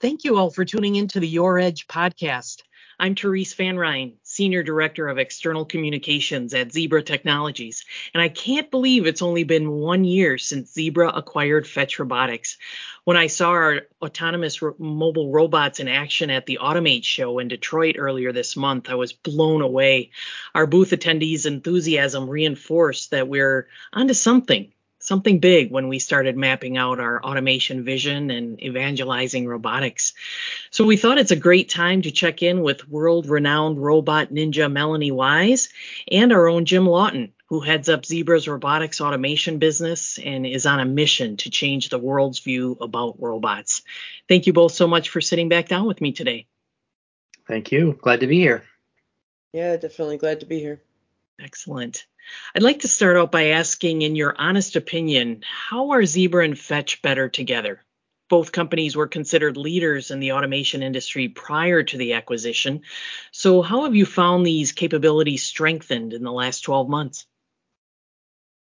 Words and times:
Thank 0.00 0.24
you 0.24 0.38
all 0.38 0.48
for 0.48 0.64
tuning 0.64 0.96
into 0.96 1.20
the 1.20 1.28
Your 1.28 1.58
Edge 1.58 1.86
podcast. 1.86 2.62
I'm 2.98 3.14
Therese 3.14 3.52
Van 3.52 3.76
Ryn, 3.76 4.14
Senior 4.22 4.62
Director 4.62 5.08
of 5.08 5.18
External 5.18 5.66
Communications 5.66 6.54
at 6.54 6.72
Zebra 6.72 7.02
Technologies, 7.02 7.84
and 8.14 8.22
I 8.22 8.30
can't 8.30 8.70
believe 8.70 9.04
it's 9.04 9.20
only 9.20 9.44
been 9.44 9.70
one 9.70 10.04
year 10.04 10.38
since 10.38 10.72
Zebra 10.72 11.10
acquired 11.10 11.66
Fetch 11.66 11.98
Robotics. 11.98 12.56
When 13.04 13.18
I 13.18 13.26
saw 13.26 13.50
our 13.50 13.82
autonomous 14.00 14.62
ro- 14.62 14.74
mobile 14.78 15.32
robots 15.32 15.80
in 15.80 15.88
action 15.88 16.30
at 16.30 16.46
the 16.46 16.60
Automate 16.62 17.04
show 17.04 17.38
in 17.38 17.48
Detroit 17.48 17.96
earlier 17.98 18.32
this 18.32 18.56
month, 18.56 18.88
I 18.88 18.94
was 18.94 19.12
blown 19.12 19.60
away. 19.60 20.12
Our 20.54 20.66
booth 20.66 20.92
attendees' 20.92 21.44
enthusiasm 21.44 22.26
reinforced 22.26 23.10
that 23.10 23.28
we're 23.28 23.68
onto 23.92 24.14
something 24.14 24.72
something 25.10 25.40
big 25.40 25.72
when 25.72 25.88
we 25.88 25.98
started 25.98 26.36
mapping 26.36 26.76
out 26.76 27.00
our 27.00 27.20
automation 27.20 27.82
vision 27.82 28.30
and 28.30 28.62
evangelizing 28.62 29.44
robotics. 29.44 30.12
So 30.70 30.84
we 30.84 30.96
thought 30.96 31.18
it's 31.18 31.32
a 31.32 31.36
great 31.36 31.68
time 31.68 32.02
to 32.02 32.12
check 32.12 32.44
in 32.44 32.62
with 32.62 32.88
world 32.88 33.26
renowned 33.28 33.82
robot 33.82 34.32
ninja 34.32 34.70
Melanie 34.70 35.10
Wise 35.10 35.68
and 36.08 36.32
our 36.32 36.46
own 36.46 36.64
Jim 36.64 36.86
Lawton, 36.86 37.32
who 37.46 37.58
heads 37.58 37.88
up 37.88 38.06
Zebra's 38.06 38.46
robotics 38.46 39.00
automation 39.00 39.58
business 39.58 40.16
and 40.16 40.46
is 40.46 40.64
on 40.64 40.78
a 40.78 40.84
mission 40.84 41.36
to 41.38 41.50
change 41.50 41.88
the 41.88 41.98
world's 41.98 42.38
view 42.38 42.78
about 42.80 43.20
robots. 43.20 43.82
Thank 44.28 44.46
you 44.46 44.52
both 44.52 44.74
so 44.74 44.86
much 44.86 45.08
for 45.08 45.20
sitting 45.20 45.48
back 45.48 45.66
down 45.66 45.88
with 45.88 46.00
me 46.00 46.12
today. 46.12 46.46
Thank 47.48 47.72
you. 47.72 47.98
Glad 48.00 48.20
to 48.20 48.28
be 48.28 48.38
here. 48.38 48.62
Yeah, 49.52 49.76
definitely 49.76 50.18
glad 50.18 50.38
to 50.38 50.46
be 50.46 50.60
here. 50.60 50.80
Excellent. 51.40 52.06
I'd 52.54 52.62
like 52.62 52.80
to 52.80 52.88
start 52.88 53.16
out 53.16 53.32
by 53.32 53.48
asking, 53.48 54.02
in 54.02 54.16
your 54.16 54.34
honest 54.38 54.76
opinion, 54.76 55.42
how 55.42 55.90
are 55.90 56.04
Zebra 56.04 56.44
and 56.44 56.58
Fetch 56.58 57.02
better 57.02 57.28
together? 57.28 57.82
Both 58.28 58.52
companies 58.52 58.94
were 58.94 59.08
considered 59.08 59.56
leaders 59.56 60.10
in 60.10 60.20
the 60.20 60.32
automation 60.32 60.82
industry 60.82 61.28
prior 61.28 61.82
to 61.82 61.96
the 61.96 62.12
acquisition. 62.12 62.82
So, 63.32 63.60
how 63.60 63.84
have 63.84 63.96
you 63.96 64.06
found 64.06 64.46
these 64.46 64.72
capabilities 64.72 65.42
strengthened 65.42 66.12
in 66.12 66.22
the 66.22 66.32
last 66.32 66.60
12 66.60 66.88
months? 66.88 67.26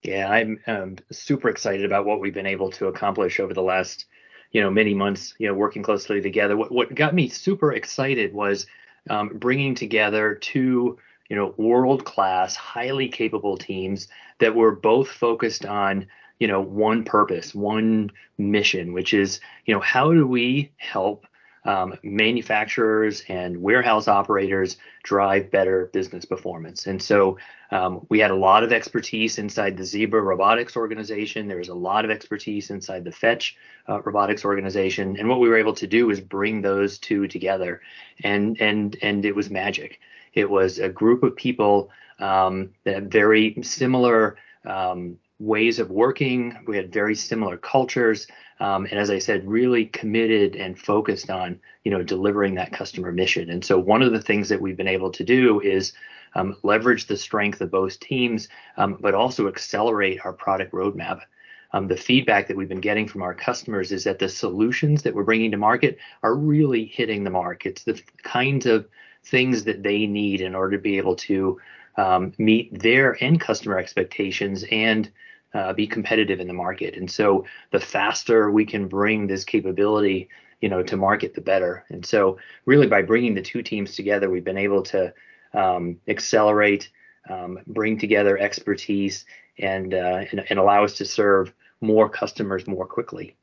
Yeah, 0.04 0.30
I'm 0.30 0.60
um, 0.68 0.98
super 1.12 1.50
excited 1.50 1.86
about 1.86 2.06
what 2.06 2.20
we've 2.20 2.34
been 2.34 2.46
able 2.46 2.72
to 2.72 2.88
accomplish 2.88 3.40
over 3.40 3.54
the 3.54 3.62
last, 3.62 4.06
you 4.52 4.62
know, 4.62 4.70
many 4.70 4.94
months. 4.94 5.34
You 5.38 5.48
know, 5.48 5.54
working 5.54 5.84
closely 5.84 6.20
together. 6.20 6.58
What 6.58 6.72
what 6.72 6.94
got 6.94 7.14
me 7.14 7.30
super 7.30 7.72
excited 7.72 8.34
was 8.34 8.66
um, 9.10 9.30
bringing 9.30 9.76
together 9.76 10.36
two 10.36 10.98
you 11.30 11.36
know, 11.36 11.54
world 11.58 12.06
class, 12.06 12.56
highly 12.56 13.08
capable 13.10 13.58
teams 13.58 14.08
that 14.40 14.56
were 14.56 14.76
both 14.76 15.10
focused 15.10 15.66
on, 15.66 16.08
you 16.40 16.48
know, 16.48 16.62
one 16.62 17.04
purpose, 17.04 17.56
one 17.56 18.12
mission, 18.38 18.94
which 18.94 19.14
is, 19.14 19.40
you 19.66 19.74
know, 19.74 19.80
how 19.80 20.12
do 20.14 20.28
we 20.28 20.72
help 20.78 21.26
um, 21.66 21.94
manufacturers 22.04 23.24
and 23.30 23.62
warehouse 23.62 24.08
operators 24.08 24.78
drive 25.04 25.50
better 25.50 25.90
business 25.94 26.26
performance. 26.26 26.88
And 26.88 27.02
so 27.02 27.38
um, 27.72 28.06
we 28.10 28.20
had 28.20 28.32
a 28.32 28.36
lot 28.36 28.64
of 28.64 28.74
expertise 28.74 29.38
inside 29.38 29.78
the 29.78 29.86
Zebra 29.86 30.22
robotics 30.22 30.76
organization. 30.76 31.48
There 31.48 31.58
was 31.58 31.70
a 31.70 31.74
lot 31.74 32.06
of 32.06 32.12
expertise 32.12 32.70
inside 32.70 33.06
the 33.06 33.12
Fetch 33.12 33.56
uh, 33.88 34.02
robotics 34.02 34.44
organization. 34.44 35.18
And 35.18 35.30
what 35.30 35.40
we 35.40 35.50
were 35.50 35.58
able 35.58 35.74
to 35.76 35.88
do 35.88 36.08
was 36.08 36.20
bring 36.20 36.62
those 36.62 36.98
two 36.98 37.28
together, 37.28 37.82
and 38.24 38.60
and 38.62 38.96
and 39.02 39.26
it 39.26 39.36
was 39.36 39.50
magic. 39.50 40.00
It 40.34 40.50
was 40.50 40.80
a 40.80 40.90
group 40.90 41.24
of 41.24 41.36
people 41.36 41.90
um, 42.20 42.72
that 42.84 42.96
had 42.96 43.12
very 43.12 43.58
similar 43.62 44.38
um, 44.66 45.18
ways 45.40 45.80
of 45.80 45.90
working. 45.90 46.58
We 46.68 46.78
had 46.78 46.94
very 46.94 47.16
similar 47.16 47.58
cultures, 47.58 48.28
um, 48.60 48.86
and 48.86 49.00
as 49.00 49.10
I 49.10 49.20
said, 49.20 49.48
really 49.48 49.88
committed 49.88 50.56
and 50.56 50.80
focused 50.80 51.30
on 51.30 51.60
you 51.84 51.92
know 51.92 52.04
delivering 52.04 52.56
that 52.56 52.72
customer 52.72 53.12
mission. 53.12 53.50
And 53.50 53.64
so 53.64 53.78
one 53.78 54.02
of 54.02 54.14
the 54.14 54.22
things 54.22 54.50
that 54.50 54.62
we've 54.62 54.78
been 54.78 54.88
able 54.88 55.12
to 55.12 55.24
do 55.24 55.60
is 55.62 55.94
um, 56.36 56.58
leverage 56.64 57.08
the 57.08 57.18
strength 57.18 57.62
of 57.62 57.72
both 57.72 58.00
teams, 58.00 58.48
um, 58.78 58.98
but 59.00 59.14
also 59.14 59.48
accelerate 59.48 60.26
our 60.26 60.34
product 60.34 60.74
roadmap. 60.74 61.22
Um, 61.76 61.88
the 61.88 61.98
feedback 61.98 62.48
that 62.48 62.58
we've 62.58 62.70
been 62.70 62.82
getting 62.82 63.08
from 63.08 63.24
our 63.24 63.34
customers 63.34 63.92
is 63.92 64.04
that 64.04 64.20
the 64.20 64.30
solutions 64.30 65.02
that 65.02 65.14
we're 65.14 65.24
bringing 65.24 65.52
to 65.52 65.58
market 65.58 65.98
are 66.22 66.36
really 66.36 66.86
hitting 66.86 67.24
the 67.24 67.32
mark. 67.32 67.66
It's 67.66 67.84
the 67.84 68.00
kinds 68.22 68.68
of 68.68 68.88
things 69.26 69.64
that 69.64 69.84
they 69.84 70.06
need 70.06 70.42
in 70.42 70.56
order 70.56 70.78
to 70.78 70.82
be 70.82 70.98
able 70.98 71.16
to 71.16 71.60
um, 71.98 72.34
meet 72.38 72.78
their 72.78 73.22
end 73.24 73.40
customer 73.40 73.78
expectations 73.78 74.66
and 74.72 75.12
uh, 75.54 75.74
be 75.74 75.88
competitive 75.88 76.40
in 76.40 76.48
the 76.48 76.54
market. 76.54 76.96
And 76.96 77.10
so 77.10 77.46
the 77.72 77.80
faster 77.80 78.52
we 78.52 78.66
can 78.66 78.88
bring 78.88 79.28
this 79.28 79.44
capability, 79.44 80.30
you 80.62 80.70
know, 80.70 80.82
to 80.84 80.98
market, 80.98 81.36
the 81.36 81.42
better. 81.42 81.86
And 81.90 82.06
so 82.06 82.38
really 82.66 82.88
by 82.88 83.04
bringing 83.04 83.36
the 83.36 83.42
two 83.42 83.62
teams 83.62 83.96
together, 83.96 84.30
we've 84.30 84.44
been 84.44 84.58
able 84.58 84.82
to 84.84 85.14
um, 85.54 86.00
accelerate, 86.08 86.90
um, 87.30 87.60
bring 87.68 88.00
together 88.00 88.38
expertise, 88.38 89.26
and, 89.60 89.94
uh, 89.94 90.26
and 90.32 90.44
and 90.50 90.58
allow 90.58 90.84
us 90.84 90.96
to 90.96 91.06
serve 91.06 91.54
more 91.80 92.10
customers 92.10 92.66
more 92.66 92.88
quickly. 92.88 93.36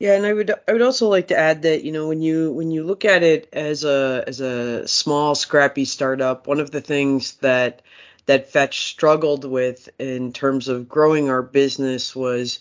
Yeah, 0.00 0.14
and 0.16 0.26
I 0.26 0.32
would 0.32 0.50
I 0.66 0.72
would 0.72 0.82
also 0.82 1.08
like 1.08 1.28
to 1.28 1.38
add 1.38 1.62
that 1.62 1.84
you 1.84 1.92
know 1.92 2.08
when 2.08 2.22
you 2.22 2.52
when 2.52 2.70
you 2.72 2.84
look 2.84 3.04
at 3.04 3.22
it 3.22 3.48
as 3.52 3.84
a 3.84 4.24
as 4.26 4.40
a 4.40 4.88
small 4.88 5.34
scrappy 5.36 5.84
startup, 5.84 6.46
one 6.46 6.58
of 6.58 6.70
the 6.72 6.80
things 6.80 7.34
that 7.36 7.82
that 8.26 8.50
Fetch 8.50 8.86
struggled 8.86 9.44
with 9.44 9.90
in 9.98 10.32
terms 10.32 10.68
of 10.68 10.88
growing 10.88 11.28
our 11.30 11.42
business 11.42 12.16
was 12.16 12.60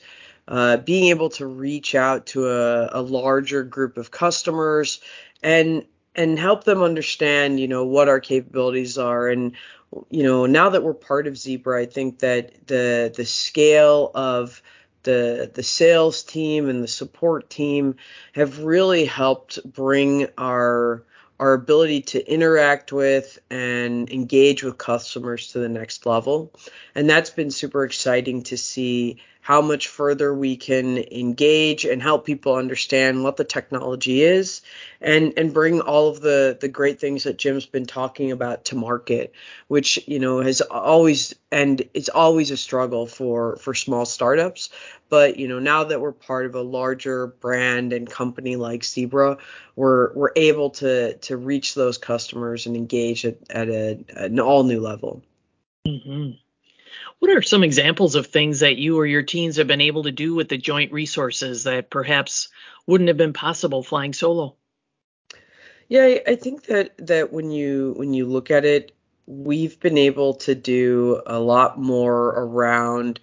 uh, 0.50 0.78
being 0.78 1.06
able 1.10 1.30
to 1.30 1.48
reach 1.48 1.96
out 1.96 2.26
to 2.28 2.50
a, 2.50 2.90
a 2.94 3.02
larger 3.02 3.64
group 3.64 3.98
of 3.98 4.12
customers 4.12 5.00
and 5.42 5.86
and 6.16 6.38
help 6.40 6.66
them 6.66 6.84
understand 6.84 7.60
you 7.60 7.70
know 7.70 7.86
what 7.86 8.10
our 8.10 8.20
capabilities 8.20 8.98
are. 8.98 9.30
And 9.30 9.54
you 10.10 10.24
know 10.24 10.46
now 10.46 10.70
that 10.70 10.84
we're 10.84 10.94
part 10.94 11.26
of 11.28 11.38
Zebra, 11.38 11.82
I 11.82 11.86
think 11.86 12.20
that 12.20 12.68
the 12.68 13.14
the 13.16 13.26
scale 13.26 14.12
of 14.14 14.62
the 15.04 15.50
the 15.54 15.64
sales 15.64 16.24
team 16.24 16.70
and 16.70 16.84
the 16.84 16.88
support 16.88 17.50
team 17.50 17.96
have 18.34 18.60
really 18.60 19.06
helped 19.06 19.60
bring 19.72 20.28
our 20.38 21.04
our 21.40 21.54
ability 21.54 22.02
to 22.02 22.32
interact 22.32 22.92
with 22.92 23.40
and 23.50 24.10
engage 24.12 24.62
with 24.62 24.78
customers 24.78 25.54
to 25.54 25.60
the 25.60 25.70
next 25.70 26.06
level. 26.06 26.52
And 26.96 27.10
that's 27.10 27.30
been 27.30 27.50
super 27.52 27.86
exciting 27.86 28.44
to 28.44 28.58
see 28.58 29.22
how 29.50 29.64
much 29.64 29.88
further 29.88 30.32
we 30.32 30.56
can 30.56 31.00
engage 31.12 31.84
and 31.84 32.04
help 32.04 32.24
people 32.24 32.54
understand 32.54 33.24
what 33.24 33.36
the 33.36 33.44
technology 33.44 34.22
is 34.22 34.62
and 35.02 35.34
and 35.38 35.56
bring 35.56 35.82
all 35.82 36.08
of 36.08 36.22
the 36.22 36.56
the 36.62 36.68
great 36.68 37.00
things 37.00 37.24
that 37.24 37.40
Jim's 37.40 37.66
been 37.66 37.88
talking 37.88 38.32
about 38.32 38.66
to 38.66 38.76
market 38.76 39.34
which 39.68 40.08
you 40.08 40.20
know 40.20 40.40
has 40.42 40.62
always 40.62 41.34
and 41.52 41.82
it's 41.96 42.10
always 42.10 42.52
a 42.52 42.58
struggle 42.58 43.08
for 43.08 43.56
for 43.56 43.74
small 43.74 44.06
startups 44.06 44.70
but 45.10 45.40
you 45.40 45.48
know 45.48 45.58
now 45.58 45.84
that 45.84 46.00
we're 46.00 46.12
part 46.12 46.46
of 46.46 46.54
a 46.54 46.62
larger 46.62 47.26
brand 47.26 47.92
and 47.92 48.08
company 48.08 48.56
like 48.56 48.84
Zebra 48.84 49.40
we're 49.76 50.14
we're 50.14 50.34
able 50.36 50.70
to 50.70 51.18
to 51.18 51.38
reach 51.38 51.74
those 51.74 51.98
customers 51.98 52.68
and 52.68 52.76
engage 52.76 53.26
at, 53.26 53.38
at, 53.50 53.68
a, 53.68 53.98
an 54.16 54.40
all 54.40 54.64
new 54.64 54.80
level 54.80 55.24
mm-hmm. 55.88 56.34
What 57.20 57.32
are 57.32 57.42
some 57.42 57.64
examples 57.64 58.16
of 58.16 58.28
things 58.28 58.62
that 58.62 58.78
you 58.78 58.98
or 58.98 59.06
your 59.06 59.24
teams 59.24 59.58
have 59.58 59.68
been 59.68 59.82
able 59.82 60.04
to 60.04 60.12
do 60.12 60.36
with 60.36 60.50
the 60.50 60.58
joint 60.58 60.92
resources 60.92 61.64
that 61.64 61.90
perhaps 61.90 62.50
wouldn't 62.88 63.08
have 63.10 63.18
been 63.18 63.34
possible 63.34 63.84
flying 63.84 64.14
solo? 64.14 64.56
Yeah, 65.90 66.18
I 66.28 66.36
think 66.36 66.66
that 66.66 66.96
that 67.08 67.34
when 67.34 67.52
you 67.52 67.94
when 67.98 68.14
you 68.14 68.26
look 68.28 68.52
at 68.52 68.64
it, 68.64 68.92
we've 69.26 69.80
been 69.80 69.98
able 69.98 70.36
to 70.36 70.56
do 70.56 71.22
a 71.26 71.40
lot 71.40 71.80
more 71.80 72.30
around 72.30 73.20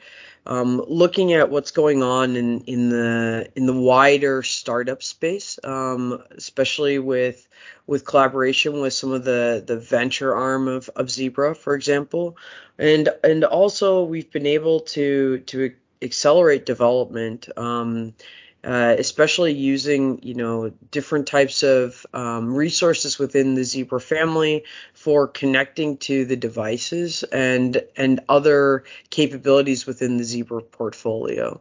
um, 0.47 0.83
looking 0.87 1.33
at 1.33 1.51
what's 1.51 1.71
going 1.71 2.03
on 2.03 2.37
in, 2.37 2.61
in 2.62 2.89
the 2.89 3.49
in 3.57 3.67
the 3.67 3.73
wider 3.73 4.43
startup 4.43 5.03
space, 5.03 5.59
um, 5.65 6.23
especially 6.32 6.99
with 6.99 7.49
with 7.87 8.05
collaboration 8.05 8.81
with 8.81 8.93
some 8.93 9.12
of 9.12 9.25
the 9.25 9.62
the 9.67 9.79
venture 9.79 10.35
arm 10.35 10.69
of, 10.69 10.88
of 10.97 11.11
Zebra, 11.11 11.55
for 11.55 11.75
example, 11.75 12.37
and 12.79 13.09
and 13.25 13.44
also 13.44 14.05
we've 14.05 14.31
been 14.31 14.47
able 14.47 14.81
to 14.81 15.38
to 15.41 15.73
accelerate 16.03 16.67
development. 16.67 17.49
Um, 17.56 18.15
uh, 18.67 18.97
especially 18.99 19.53
using 19.53 20.19
you 20.23 20.35
know 20.35 20.71
different 20.91 21.27
types 21.29 21.63
of 21.63 22.05
um, 22.13 22.53
resources 22.53 23.17
within 23.17 23.55
the 23.55 23.63
Zebra 23.63 24.01
family 24.01 24.65
for 24.93 25.29
connecting 25.29 25.97
to 25.99 26.25
the 26.25 26.37
devices 26.37 27.23
and 27.23 27.81
and 27.97 28.21
other 28.29 28.83
capabilities 29.11 29.87
within 29.87 30.17
the 30.17 30.25
Zebra 30.25 30.63
portfolio. 30.63 31.61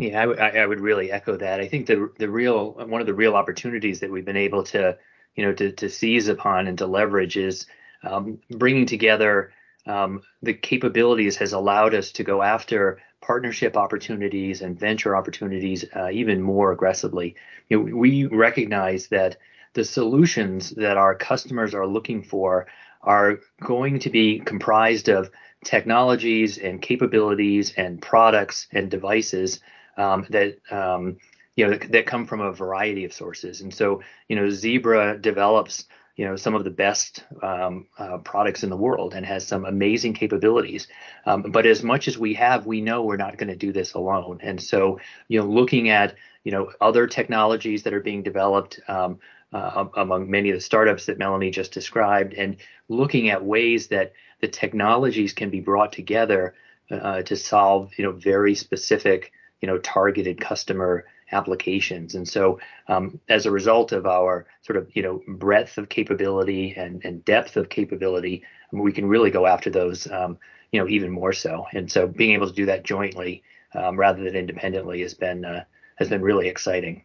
Yeah, 0.00 0.22
I, 0.22 0.26
w- 0.26 0.40
I 0.40 0.64
would 0.64 0.80
really 0.80 1.10
echo 1.10 1.36
that. 1.36 1.60
I 1.60 1.66
think 1.66 1.86
the 1.86 2.10
the 2.18 2.30
real 2.30 2.72
one 2.72 3.00
of 3.00 3.08
the 3.08 3.14
real 3.14 3.34
opportunities 3.34 3.98
that 4.00 4.10
we've 4.12 4.24
been 4.24 4.36
able 4.36 4.62
to 4.64 4.96
you 5.34 5.44
know 5.44 5.52
to 5.54 5.72
to 5.72 5.88
seize 5.90 6.28
upon 6.28 6.68
and 6.68 6.78
to 6.78 6.86
leverage 6.86 7.36
is 7.36 7.66
um, 8.04 8.38
bringing 8.48 8.86
together 8.86 9.52
um, 9.86 10.22
the 10.42 10.54
capabilities 10.54 11.36
has 11.36 11.52
allowed 11.52 11.94
us 11.94 12.12
to 12.12 12.24
go 12.24 12.42
after 12.42 13.00
partnership 13.26 13.76
opportunities 13.76 14.60
and 14.60 14.78
venture 14.78 15.16
opportunities 15.16 15.84
uh, 15.96 16.10
even 16.10 16.42
more 16.42 16.72
aggressively. 16.72 17.36
You 17.68 17.82
know, 17.82 17.96
we 17.96 18.26
recognize 18.26 19.08
that 19.08 19.36
the 19.72 19.84
solutions 19.84 20.70
that 20.70 20.96
our 20.96 21.14
customers 21.14 21.74
are 21.74 21.86
looking 21.86 22.22
for 22.22 22.66
are 23.02 23.40
going 23.60 23.98
to 24.00 24.10
be 24.10 24.40
comprised 24.40 25.08
of 25.08 25.30
technologies 25.64 26.58
and 26.58 26.82
capabilities 26.82 27.72
and 27.76 28.00
products 28.00 28.66
and 28.72 28.90
devices 28.90 29.60
um, 29.96 30.26
that 30.30 30.58
um, 30.70 31.16
you 31.56 31.64
know 31.64 31.72
that, 31.72 31.92
that, 31.92 32.06
come 32.06 32.26
from 32.26 32.40
a 32.40 32.52
variety 32.52 33.04
of 33.04 33.12
sources. 33.12 33.60
And 33.62 33.72
so 33.72 34.02
you 34.28 34.36
know 34.36 34.50
Zebra 34.50 35.18
develops 35.18 35.84
you 36.16 36.24
know 36.24 36.36
some 36.36 36.54
of 36.54 36.64
the 36.64 36.70
best 36.70 37.24
um, 37.42 37.86
uh, 37.98 38.18
products 38.18 38.62
in 38.62 38.70
the 38.70 38.76
world 38.76 39.14
and 39.14 39.26
has 39.26 39.46
some 39.46 39.64
amazing 39.64 40.14
capabilities. 40.14 40.86
Um, 41.26 41.42
but 41.42 41.66
as 41.66 41.82
much 41.82 42.08
as 42.08 42.16
we 42.18 42.34
have, 42.34 42.66
we 42.66 42.80
know 42.80 43.02
we're 43.02 43.16
not 43.16 43.36
going 43.36 43.48
to 43.48 43.56
do 43.56 43.72
this 43.72 43.94
alone. 43.94 44.38
And 44.42 44.62
so 44.62 45.00
you 45.28 45.40
know 45.40 45.46
looking 45.46 45.88
at 45.90 46.14
you 46.44 46.52
know 46.52 46.70
other 46.80 47.06
technologies 47.06 47.82
that 47.84 47.94
are 47.94 48.00
being 48.00 48.22
developed. 48.22 48.80
Um, 48.88 49.18
uh, 49.52 49.86
among 49.96 50.28
many 50.28 50.50
of 50.50 50.56
the 50.56 50.60
startups 50.60 51.06
that 51.06 51.16
Melanie 51.16 51.52
just 51.52 51.70
described, 51.70 52.34
and 52.34 52.56
looking 52.88 53.28
at 53.28 53.44
ways 53.44 53.86
that 53.86 54.12
the 54.40 54.48
technologies 54.48 55.32
can 55.32 55.48
be 55.48 55.60
brought 55.60 55.92
together 55.92 56.54
uh, 56.90 57.22
to 57.22 57.36
solve, 57.36 57.92
you 57.96 58.04
know, 58.04 58.12
very 58.12 58.54
specific, 58.54 59.32
you 59.60 59.68
know, 59.68 59.78
targeted 59.78 60.40
customer 60.40 61.04
applications. 61.32 62.14
And 62.14 62.28
so, 62.28 62.60
um, 62.88 63.20
as 63.28 63.46
a 63.46 63.50
result 63.50 63.92
of 63.92 64.06
our 64.06 64.46
sort 64.62 64.76
of, 64.76 64.88
you 64.94 65.02
know, 65.02 65.22
breadth 65.26 65.78
of 65.78 65.88
capability 65.88 66.74
and, 66.76 67.04
and 67.04 67.24
depth 67.24 67.56
of 67.56 67.68
capability, 67.68 68.42
I 68.44 68.76
mean, 68.76 68.84
we 68.84 68.92
can 68.92 69.06
really 69.06 69.30
go 69.30 69.46
after 69.46 69.70
those, 69.70 70.10
um, 70.10 70.38
you 70.72 70.80
know, 70.80 70.88
even 70.88 71.10
more 71.10 71.32
so. 71.32 71.66
And 71.72 71.90
so, 71.90 72.06
being 72.06 72.32
able 72.34 72.48
to 72.48 72.54
do 72.54 72.66
that 72.66 72.84
jointly 72.84 73.42
um, 73.74 73.98
rather 73.98 74.22
than 74.22 74.36
independently 74.36 75.02
has 75.02 75.14
been 75.14 75.44
uh, 75.44 75.64
has 75.96 76.08
been 76.08 76.22
really 76.22 76.48
exciting. 76.48 77.02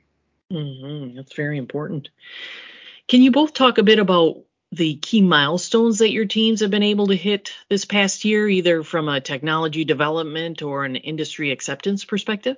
Mm-hmm. 0.52 1.16
That's 1.16 1.36
very 1.36 1.58
important. 1.58 2.10
Can 3.08 3.22
you 3.22 3.32
both 3.32 3.54
talk 3.54 3.78
a 3.78 3.84
bit 3.84 4.00
about 4.00 4.44
the 4.72 4.96
key 4.98 5.22
milestones 5.22 6.00
that 6.00 6.12
your 6.12 6.26
teams 6.26 6.62
have 6.62 6.70
been 6.70 6.84
able 6.84 7.08
to 7.08 7.16
hit 7.16 7.52
this 7.70 7.86
past 7.86 8.24
year, 8.24 8.48
either 8.48 8.84
from 8.84 9.10
a 9.10 9.22
technology 9.22 9.84
development 9.84 10.62
or 10.62 10.86
an 10.86 10.96
industry 10.96 11.52
acceptance 11.52 12.06
perspective? 12.06 12.58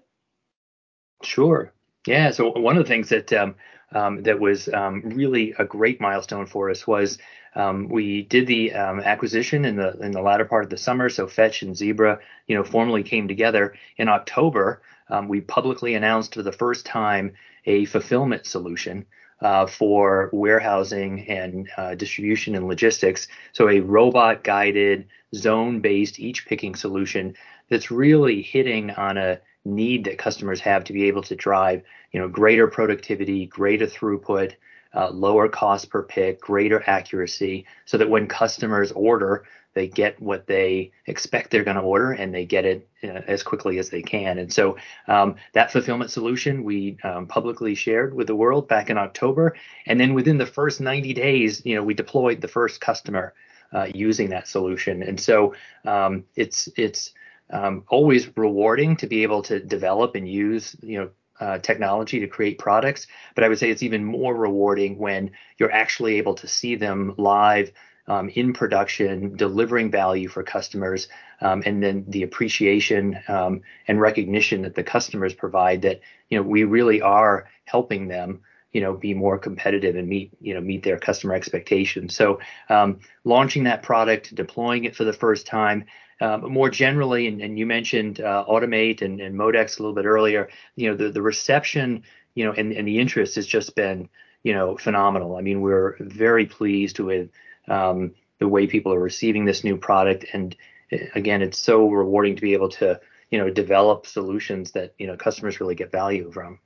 Sure. 1.24 1.72
Yeah. 2.08 2.32
So 2.32 2.50
one 2.52 2.78
of 2.78 2.84
the 2.84 2.88
things 2.88 3.10
that 3.10 3.32
um, 3.34 3.56
um, 3.92 4.24
that 4.24 4.40
was 4.40 4.68
um, 4.70 5.02
really 5.06 5.54
a 5.60 5.66
great 5.66 6.02
milestone 6.02 6.46
for 6.46 6.70
us 6.70 6.88
was 6.88 7.18
um, 7.56 7.90
we 7.90 8.24
did 8.24 8.48
the 8.48 8.74
um, 8.74 9.00
acquisition 9.02 9.66
in 9.66 9.76
the 9.76 9.98
in 10.00 10.12
the 10.12 10.22
latter 10.22 10.46
part 10.46 10.64
of 10.64 10.70
the 10.70 10.78
summer. 10.78 11.10
So 11.10 11.28
Fetch 11.28 11.62
and 11.62 11.76
Zebra, 11.76 12.20
you 12.48 12.56
know, 12.56 12.64
formally 12.64 13.04
came 13.04 13.28
together 13.28 13.76
in 13.98 14.08
October. 14.08 14.82
Um, 15.10 15.28
we 15.28 15.42
publicly 15.42 15.94
announced 15.96 16.34
for 16.34 16.44
the 16.44 16.52
first 16.54 16.86
time 16.86 17.34
a 17.66 17.86
fulfillment 17.86 18.46
solution 18.46 19.06
uh, 19.42 19.66
for 19.68 20.30
warehousing 20.32 21.28
and 21.28 21.70
uh, 21.78 21.96
distribution 21.96 22.56
and 22.56 22.68
logistics. 22.68 23.28
So 23.52 23.70
a 23.70 23.82
robot 23.82 24.44
guided, 24.44 25.08
zone 25.36 25.82
based 25.82 26.20
each 26.20 26.46
picking 26.46 26.76
solution 26.76 27.36
that's 27.70 27.92
really 27.92 28.42
hitting 28.42 28.92
on 28.92 29.18
a 29.18 29.40
need 29.66 30.06
that 30.06 30.18
customers 30.18 30.60
have 30.62 30.84
to 30.86 30.94
be 30.94 31.06
able 31.08 31.22
to 31.24 31.36
drive, 31.36 31.84
you 32.12 32.20
know, 32.20 32.28
greater 32.28 32.68
productivity, 32.68 33.46
greater 33.46 33.86
throughput, 33.86 34.54
uh, 34.94 35.10
lower 35.10 35.48
cost 35.48 35.90
per 35.90 36.04
pick, 36.04 36.42
greater 36.42 36.84
accuracy, 36.88 37.66
so 37.86 37.98
that 37.98 38.10
when 38.10 38.28
customers 38.28 38.92
order, 38.92 39.46
they 39.74 39.88
get 39.88 40.22
what 40.22 40.48
they 40.48 40.92
expect 41.08 41.50
they're 41.50 41.64
going 41.64 41.78
to 41.78 41.82
order 41.82 42.12
and 42.12 42.34
they 42.34 42.46
get 42.46 42.66
it 42.66 42.90
uh, 43.04 43.22
as 43.28 43.42
quickly 43.42 43.80
as 43.80 43.90
they 43.90 44.02
can. 44.02 44.38
And 44.38 44.52
so 44.52 44.78
um, 45.08 45.36
that 45.54 45.72
fulfillment 45.72 46.12
solution 46.12 46.64
we 46.64 46.98
um, 47.04 47.28
publicly 47.28 47.74
shared 47.76 48.14
with 48.14 48.28
the 48.28 48.36
world 48.36 48.68
back 48.68 48.90
in 48.90 48.98
October. 48.98 49.56
And 49.86 50.00
then 50.00 50.14
within 50.14 50.38
the 50.38 50.46
first 50.46 50.82
90 50.82 51.14
days, 51.14 51.66
you 51.66 51.76
know, 51.76 51.84
we 51.84 51.94
deployed 51.94 52.42
the 52.42 52.50
first 52.50 52.82
customer 52.82 53.34
uh, 53.74 53.88
using 53.94 54.30
that 54.32 54.48
solution. 54.48 55.04
And 55.04 55.20
so 55.20 55.56
um, 55.86 56.26
it's 56.36 56.68
it's 56.76 57.14
um, 57.52 57.84
always 57.90 58.30
rewarding 58.38 58.96
to 58.98 59.08
be 59.08 59.24
able 59.24 59.42
to 59.44 59.60
develop 59.60 60.16
and 60.16 60.28
use 60.28 60.76
you 60.82 61.00
know 61.00 61.10
uh, 61.40 61.58
technology 61.58 62.20
to 62.20 62.28
create 62.28 62.60
products. 62.60 63.08
But 63.36 63.44
I 63.44 63.50
would 63.50 63.58
say 63.58 63.70
it's 63.70 63.84
even 63.84 64.06
more 64.06 64.36
rewarding 64.36 64.98
when 64.98 65.32
you're 65.58 65.72
actually 65.72 66.18
able 66.18 66.36
to 66.36 66.48
see 66.48 66.76
them 66.76 67.16
live 67.18 67.72
um, 68.08 68.30
in 68.30 68.54
production, 68.54 69.36
delivering 69.36 69.92
value 69.92 70.28
for 70.28 70.44
customers, 70.44 71.08
um, 71.42 71.64
and 71.66 71.82
then 71.82 72.06
the 72.08 72.24
appreciation 72.24 73.20
um, 73.28 73.62
and 73.88 74.00
recognition 74.00 74.64
that 74.64 74.76
the 74.76 74.84
customers 74.84 75.34
provide 75.34 75.82
that 75.84 76.02
you 76.30 76.38
know 76.38 76.44
we 76.44 76.64
really 76.64 77.02
are 77.02 77.48
helping 77.66 78.08
them 78.08 78.42
you 78.72 78.82
know 78.82 78.94
be 78.94 79.14
more 79.14 79.38
competitive 79.38 79.96
and 79.96 80.08
meet 80.08 80.32
you 80.40 80.54
know 80.54 80.62
meet 80.62 80.84
their 80.84 80.98
customer 80.98 81.34
expectations. 81.34 82.16
So 82.16 82.40
um, 82.70 83.00
launching 83.24 83.64
that 83.64 83.84
product, 83.84 84.34
deploying 84.36 84.86
it 84.86 84.96
for 84.96 85.04
the 85.04 85.14
first 85.14 85.46
time. 85.46 85.86
Um, 86.22 86.52
more 86.52 86.70
generally, 86.70 87.26
and, 87.26 87.42
and 87.42 87.58
you 87.58 87.66
mentioned 87.66 88.22
uh, 88.22 88.46
Automate 88.48 89.02
and, 89.02 89.20
and, 89.20 89.36
Modex 89.36 89.80
a 89.80 89.82
little 89.82 89.96
bit 89.96 90.06
earlier. 90.06 90.50
You 90.76 90.90
know, 90.92 90.96
the, 90.96 91.10
the 91.10 91.22
reception, 91.22 92.04
you 92.36 92.46
know, 92.46 92.52
and, 92.52 92.72
and 92.72 92.88
the 92.88 93.00
interest 93.00 93.34
has 93.36 93.48
just 93.48 93.76
been, 93.76 94.08
you 94.44 94.54
know, 94.54 94.78
phenomenal. 94.78 95.36
I 95.36 95.42
mean, 95.42 95.62
we're 95.62 95.98
very 96.00 96.46
pleased 96.46 97.00
with 97.00 97.32
um, 97.68 98.14
the 98.38 98.48
way 98.48 98.68
people 98.68 98.94
are 98.94 99.00
receiving 99.00 99.46
this 99.46 99.64
new 99.64 99.78
product. 99.78 100.26
And 100.32 100.56
uh, 100.94 100.98
again, 101.16 101.42
it's 101.42 101.58
so 101.58 101.90
rewarding 101.90 102.36
to 102.36 102.42
be 102.42 102.54
able 102.54 102.70
to, 102.70 103.02
you 103.32 103.40
know, 103.40 103.50
develop 103.50 104.06
solutions 104.06 104.74
that, 104.74 104.94
you 105.00 105.08
know, 105.08 105.18
customers 105.18 105.60
really 105.60 105.76
get 105.76 105.92
value 105.92 106.32
from. 106.32 106.60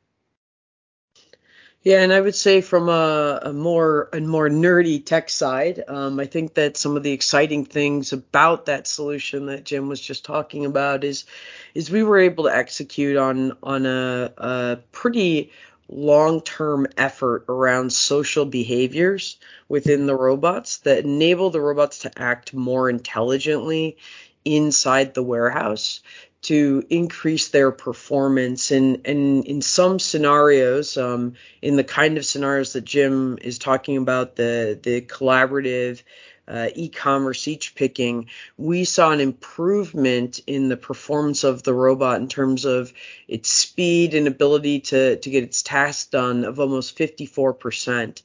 Yeah, 1.86 2.02
and 2.02 2.12
I 2.12 2.20
would 2.20 2.36
say 2.36 2.62
from 2.62 2.90
a, 2.90 3.40
a 3.44 3.54
more 3.54 4.10
a 4.12 4.20
more 4.20 4.50
nerdy 4.50 5.06
tech 5.06 5.30
side, 5.30 5.84
um, 5.88 6.20
I 6.20 6.26
think 6.26 6.56
that 6.56 6.78
some 6.78 6.98
of 6.98 7.04
the 7.04 7.12
exciting 7.12 7.64
things 7.64 8.12
about 8.12 8.66
that 8.66 8.88
solution 8.88 9.46
that 9.48 9.66
Jim 9.66 9.88
was 9.88 10.02
just 10.02 10.26
talking 10.26 10.66
about 10.66 11.04
is 11.04 11.26
is 11.76 11.92
we 11.92 12.02
were 12.04 12.18
able 12.20 12.46
to 12.46 12.56
execute 12.56 13.18
on 13.18 13.54
on 13.64 13.86
a, 13.86 14.34
a 14.38 14.80
pretty 14.94 15.52
long 15.88 16.42
term 16.42 16.88
effort 16.98 17.46
around 17.50 17.94
social 17.94 18.46
behaviors 18.46 19.38
within 19.70 20.08
the 20.08 20.16
robots 20.16 20.78
that 20.80 21.06
enable 21.06 21.52
the 21.52 21.62
robots 21.62 22.00
to 22.00 22.12
act 22.20 22.54
more 22.54 22.90
intelligently 22.90 23.98
inside 24.44 25.14
the 25.14 25.24
warehouse 25.24 26.02
to 26.46 26.84
increase 26.90 27.48
their 27.50 27.72
performance 27.72 28.72
and 28.72 29.02
and 29.06 29.46
in 29.46 29.62
some 29.62 30.00
scenarios 30.00 30.98
um, 30.98 31.34
in 31.62 31.76
the 31.76 31.84
kind 31.84 32.18
of 32.18 32.26
scenarios 32.26 32.74
that 32.74 32.86
Jim 32.86 33.38
is 33.42 33.58
talking 33.58 33.98
about 33.98 34.36
the 34.36 34.80
the 34.82 35.02
collaborative 35.02 36.04
uh, 36.48 36.70
e-commerce 36.76 37.48
each 37.48 37.74
picking, 37.74 38.30
we 38.58 38.86
saw 38.86 39.12
an 39.12 39.20
improvement 39.20 40.40
in 40.46 40.70
the 40.70 40.78
performance 40.78 41.44
of 41.44 41.64
the 41.64 41.74
robot 41.74 42.22
in 42.22 42.28
terms 42.28 42.66
of 42.66 42.94
its 43.28 43.50
speed 43.50 44.14
and 44.14 44.28
ability 44.28 44.82
to 44.82 45.16
to 45.18 45.30
get 45.30 45.44
its 45.44 45.64
tasks 45.64 46.06
done 46.06 46.46
of 46.46 46.60
almost 46.60 46.98
54%. 46.98 48.22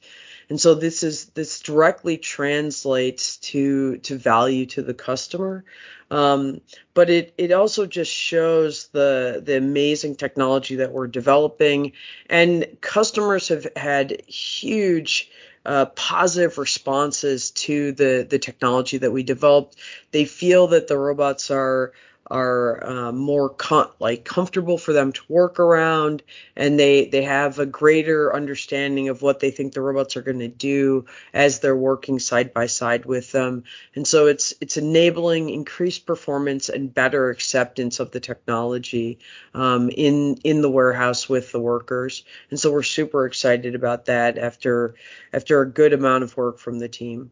And 0.51 0.59
so 0.59 0.73
this 0.73 1.01
is 1.01 1.27
this 1.27 1.61
directly 1.61 2.17
translates 2.17 3.37
to 3.37 3.99
to 3.99 4.17
value 4.17 4.65
to 4.65 4.81
the 4.81 4.93
customer. 4.93 5.63
Um, 6.11 6.59
but 6.93 7.09
it 7.09 7.33
it 7.37 7.53
also 7.53 7.85
just 7.85 8.11
shows 8.11 8.89
the 8.89 9.41
the 9.41 9.55
amazing 9.55 10.17
technology 10.17 10.75
that 10.75 10.91
we're 10.91 11.07
developing, 11.07 11.93
and 12.29 12.67
customers 12.81 13.47
have 13.47 13.65
had 13.77 14.23
huge 14.27 15.31
uh, 15.65 15.85
positive 15.85 16.57
responses 16.57 17.51
to 17.51 17.93
the 17.93 18.27
the 18.29 18.37
technology 18.37 18.97
that 18.97 19.13
we 19.13 19.23
developed. 19.23 19.77
They 20.11 20.25
feel 20.25 20.67
that 20.67 20.89
the 20.89 20.97
robots 20.97 21.49
are 21.49 21.93
are 22.31 22.83
uh, 22.87 23.11
more 23.11 23.49
com- 23.49 23.91
like 23.99 24.23
comfortable 24.23 24.77
for 24.77 24.93
them 24.93 25.11
to 25.11 25.21
work 25.27 25.59
around 25.59 26.23
and 26.55 26.79
they 26.79 27.05
they 27.05 27.23
have 27.23 27.59
a 27.59 27.65
greater 27.65 28.33
understanding 28.33 29.09
of 29.09 29.21
what 29.21 29.41
they 29.41 29.51
think 29.51 29.73
the 29.73 29.81
robots 29.81 30.15
are 30.15 30.21
going 30.21 30.39
to 30.39 30.47
do 30.47 31.05
as 31.33 31.59
they're 31.59 31.75
working 31.75 32.19
side 32.19 32.53
by 32.53 32.65
side 32.67 33.05
with 33.05 33.31
them. 33.31 33.65
And 33.95 34.07
so 34.07 34.27
it's 34.27 34.53
it's 34.61 34.77
enabling 34.77 35.49
increased 35.49 36.05
performance 36.05 36.69
and 36.69 36.93
better 36.93 37.29
acceptance 37.29 37.99
of 37.99 38.11
the 38.11 38.21
technology 38.21 39.19
um, 39.53 39.89
in 39.89 40.37
in 40.43 40.61
the 40.61 40.71
warehouse 40.71 41.27
with 41.27 41.51
the 41.51 41.59
workers. 41.59 42.23
And 42.49 42.59
so 42.59 42.71
we're 42.71 42.83
super 42.83 43.25
excited 43.25 43.75
about 43.75 44.05
that 44.05 44.37
after 44.37 44.95
after 45.33 45.61
a 45.61 45.69
good 45.69 45.93
amount 45.93 46.23
of 46.23 46.37
work 46.37 46.59
from 46.59 46.79
the 46.79 46.89
team. 46.89 47.31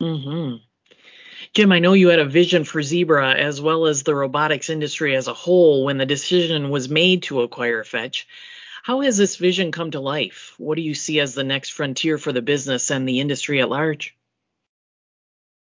Mm-hmm. 0.00 0.67
Jim, 1.54 1.72
I 1.72 1.78
know 1.78 1.92
you 1.92 2.08
had 2.08 2.18
a 2.18 2.24
vision 2.24 2.64
for 2.64 2.82
Zebra 2.82 3.34
as 3.34 3.60
well 3.60 3.86
as 3.86 4.02
the 4.02 4.14
robotics 4.14 4.70
industry 4.70 5.16
as 5.16 5.28
a 5.28 5.34
whole 5.34 5.84
when 5.84 5.98
the 5.98 6.06
decision 6.06 6.70
was 6.70 6.88
made 6.88 7.24
to 7.24 7.42
acquire 7.42 7.84
Fetch. 7.84 8.26
How 8.82 9.00
has 9.00 9.16
this 9.16 9.36
vision 9.36 9.72
come 9.72 9.90
to 9.90 10.00
life? 10.00 10.54
What 10.58 10.76
do 10.76 10.82
you 10.82 10.94
see 10.94 11.20
as 11.20 11.34
the 11.34 11.44
next 11.44 11.70
frontier 11.70 12.18
for 12.18 12.32
the 12.32 12.42
business 12.42 12.90
and 12.90 13.08
the 13.08 13.20
industry 13.20 13.60
at 13.60 13.68
large? 13.68 14.16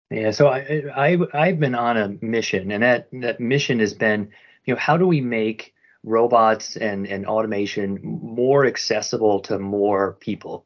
Yeah, 0.09 0.31
so 0.31 0.47
I, 0.47 0.83
I 0.95 1.17
I've 1.33 1.59
been 1.59 1.75
on 1.75 1.97
a 1.97 2.25
mission, 2.25 2.71
and 2.71 2.81
that 2.81 3.09
that 3.13 3.39
mission 3.39 3.79
has 3.79 3.93
been 3.93 4.31
you 4.65 4.73
know, 4.73 4.79
how 4.79 4.97
do 4.97 5.05
we 5.05 5.21
make 5.21 5.73
robots 6.03 6.75
and, 6.75 7.07
and 7.07 7.25
automation 7.25 7.99
more 8.03 8.65
accessible 8.65 9.41
to 9.41 9.59
more 9.59 10.13
people? 10.19 10.65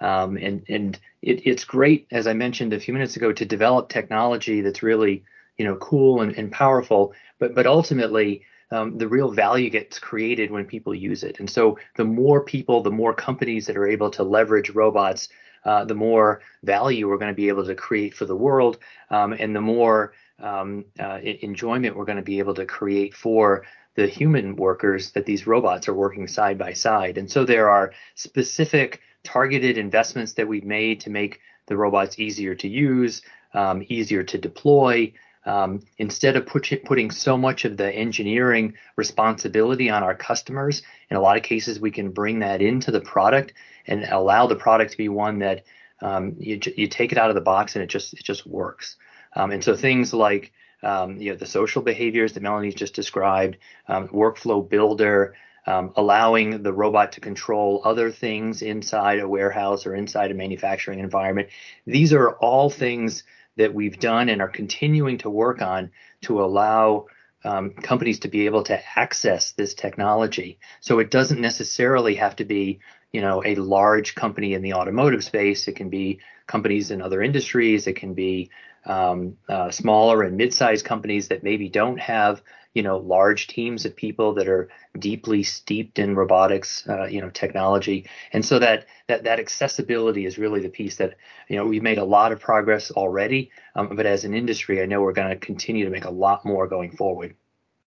Um, 0.00 0.36
and 0.36 0.64
and 0.68 0.98
it, 1.22 1.46
it's 1.46 1.64
great, 1.64 2.06
as 2.10 2.26
I 2.26 2.32
mentioned 2.32 2.72
a 2.72 2.80
few 2.80 2.94
minutes 2.94 3.16
ago, 3.16 3.32
to 3.32 3.44
develop 3.44 3.88
technology 3.88 4.60
that's 4.60 4.82
really 4.82 5.24
you 5.58 5.64
know 5.64 5.76
cool 5.76 6.22
and, 6.22 6.32
and 6.36 6.50
powerful. 6.50 7.12
But 7.38 7.54
but 7.54 7.66
ultimately, 7.66 8.42
um, 8.70 8.98
the 8.98 9.08
real 9.08 9.30
value 9.30 9.70
gets 9.70 9.98
created 9.98 10.50
when 10.50 10.64
people 10.64 10.94
use 10.94 11.22
it. 11.22 11.40
And 11.40 11.50
so 11.50 11.78
the 11.96 12.04
more 12.04 12.44
people, 12.44 12.82
the 12.82 12.90
more 12.90 13.12
companies 13.12 13.66
that 13.66 13.76
are 13.76 13.86
able 13.86 14.10
to 14.10 14.22
leverage 14.22 14.70
robots, 14.70 15.28
uh, 15.64 15.84
the 15.84 15.94
more 15.94 16.40
value 16.62 17.08
we're 17.08 17.18
going 17.18 17.32
to 17.32 17.36
be 17.36 17.48
able 17.48 17.66
to 17.66 17.74
create 17.74 18.14
for 18.14 18.24
the 18.24 18.36
world, 18.36 18.78
um, 19.10 19.32
and 19.32 19.54
the 19.54 19.60
more 19.60 20.14
um, 20.38 20.84
uh, 20.98 21.18
enjoyment 21.22 21.96
we're 21.96 22.06
going 22.06 22.16
to 22.16 22.22
be 22.22 22.38
able 22.38 22.54
to 22.54 22.64
create 22.64 23.14
for 23.14 23.64
the 23.96 24.06
human 24.06 24.56
workers 24.56 25.10
that 25.12 25.26
these 25.26 25.46
robots 25.46 25.88
are 25.88 25.94
working 25.94 26.26
side 26.26 26.56
by 26.56 26.72
side. 26.72 27.18
And 27.18 27.30
so 27.30 27.44
there 27.44 27.68
are 27.68 27.92
specific 28.14 29.00
targeted 29.24 29.78
investments 29.78 30.34
that 30.34 30.48
we've 30.48 30.64
made 30.64 31.00
to 31.00 31.10
make 31.10 31.40
the 31.66 31.76
robots 31.76 32.18
easier 32.18 32.54
to 32.56 32.68
use, 32.68 33.22
um, 33.54 33.84
easier 33.88 34.22
to 34.22 34.38
deploy. 34.38 35.12
Um, 35.46 35.80
instead 35.96 36.36
of 36.36 36.46
put, 36.46 36.70
putting 36.84 37.10
so 37.10 37.36
much 37.36 37.64
of 37.64 37.76
the 37.76 37.90
engineering 37.90 38.74
responsibility 38.96 39.88
on 39.88 40.02
our 40.02 40.14
customers, 40.14 40.82
in 41.08 41.16
a 41.16 41.20
lot 41.20 41.38
of 41.38 41.42
cases, 41.42 41.80
we 41.80 41.90
can 41.90 42.10
bring 42.10 42.40
that 42.40 42.60
into 42.60 42.90
the 42.90 43.00
product 43.00 43.54
and 43.86 44.04
allow 44.04 44.46
the 44.46 44.56
product 44.56 44.92
to 44.92 44.98
be 44.98 45.08
one 45.08 45.38
that 45.38 45.64
um, 46.02 46.36
you, 46.38 46.60
you 46.76 46.86
take 46.88 47.12
it 47.12 47.18
out 47.18 47.30
of 47.30 47.34
the 47.34 47.40
box 47.40 47.74
and 47.74 47.82
it 47.82 47.88
just 47.88 48.12
it 48.14 48.22
just 48.22 48.46
works. 48.46 48.96
Um, 49.34 49.50
and 49.50 49.62
so 49.62 49.76
things 49.76 50.12
like 50.12 50.52
um, 50.82 51.18
you 51.18 51.30
know 51.30 51.36
the 51.36 51.46
social 51.46 51.82
behaviors 51.82 52.32
that 52.32 52.42
Melanie's 52.42 52.74
just 52.74 52.94
described, 52.94 53.56
um, 53.88 54.08
workflow 54.08 54.66
builder, 54.66 55.34
um, 55.66 55.92
allowing 55.96 56.62
the 56.62 56.72
robot 56.72 57.12
to 57.12 57.20
control 57.20 57.82
other 57.84 58.10
things 58.10 58.62
inside 58.62 59.20
a 59.20 59.28
warehouse 59.28 59.86
or 59.86 59.94
inside 59.94 60.30
a 60.30 60.34
manufacturing 60.34 60.98
environment. 60.98 61.48
These 61.86 62.12
are 62.12 62.32
all 62.32 62.70
things 62.70 63.24
that 63.56 63.74
we've 63.74 63.98
done 63.98 64.28
and 64.28 64.40
are 64.40 64.48
continuing 64.48 65.18
to 65.18 65.30
work 65.30 65.60
on 65.60 65.90
to 66.22 66.42
allow 66.42 67.06
um, 67.44 67.70
companies 67.70 68.20
to 68.20 68.28
be 68.28 68.46
able 68.46 68.62
to 68.64 68.80
access 68.98 69.52
this 69.52 69.74
technology. 69.74 70.58
So 70.80 70.98
it 70.98 71.10
doesn't 71.10 71.40
necessarily 71.40 72.14
have 72.16 72.36
to 72.36 72.44
be, 72.44 72.80
you 73.12 73.20
know, 73.20 73.42
a 73.44 73.54
large 73.56 74.14
company 74.14 74.54
in 74.54 74.62
the 74.62 74.74
automotive 74.74 75.24
space. 75.24 75.66
It 75.68 75.76
can 75.76 75.88
be 75.88 76.20
companies 76.46 76.90
in 76.90 77.00
other 77.00 77.22
industries. 77.22 77.86
It 77.86 77.96
can 77.96 78.14
be 78.14 78.50
um, 78.84 79.36
uh, 79.48 79.70
smaller 79.70 80.22
and 80.22 80.36
mid-sized 80.36 80.84
companies 80.84 81.28
that 81.28 81.42
maybe 81.42 81.68
don't 81.68 81.98
have 81.98 82.42
you 82.74 82.82
know 82.82 82.98
large 82.98 83.46
teams 83.48 83.84
of 83.84 83.96
people 83.96 84.34
that 84.34 84.48
are 84.48 84.68
deeply 84.98 85.42
steeped 85.42 85.98
in 85.98 86.14
robotics 86.14 86.88
uh, 86.88 87.06
you 87.06 87.20
know 87.20 87.30
technology. 87.30 88.08
And 88.32 88.44
so 88.44 88.58
that 88.58 88.86
that 89.08 89.24
that 89.24 89.40
accessibility 89.40 90.26
is 90.26 90.38
really 90.38 90.60
the 90.60 90.68
piece 90.68 90.96
that 90.96 91.16
you 91.48 91.56
know 91.56 91.66
we've 91.66 91.82
made 91.82 91.98
a 91.98 92.04
lot 92.04 92.32
of 92.32 92.40
progress 92.40 92.90
already. 92.90 93.50
Um, 93.74 93.96
but 93.96 94.06
as 94.06 94.24
an 94.24 94.34
industry 94.34 94.82
i 94.82 94.86
know 94.86 95.00
we're 95.00 95.12
going 95.12 95.30
to 95.30 95.36
continue 95.36 95.84
to 95.84 95.90
make 95.90 96.04
a 96.04 96.10
lot 96.10 96.44
more 96.44 96.66
going 96.66 96.92
forward. 96.96 97.34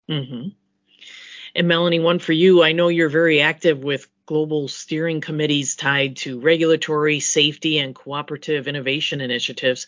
Mm-hmm. 0.09 0.49
and 1.55 1.67
melanie 1.67 2.01
one 2.01 2.19
for 2.19 2.33
you. 2.33 2.61
I 2.61 2.73
know 2.73 2.89
you're 2.89 3.07
very 3.07 3.39
active 3.39 3.83
with 3.83 4.07
global 4.25 4.67
steering 4.67 5.21
committees 5.21 5.75
tied 5.75 6.17
to 6.17 6.39
regulatory 6.39 7.19
safety 7.19 7.79
and 7.79 7.95
cooperative 7.95 8.67
innovation 8.67 9.21
initiatives 9.21 9.87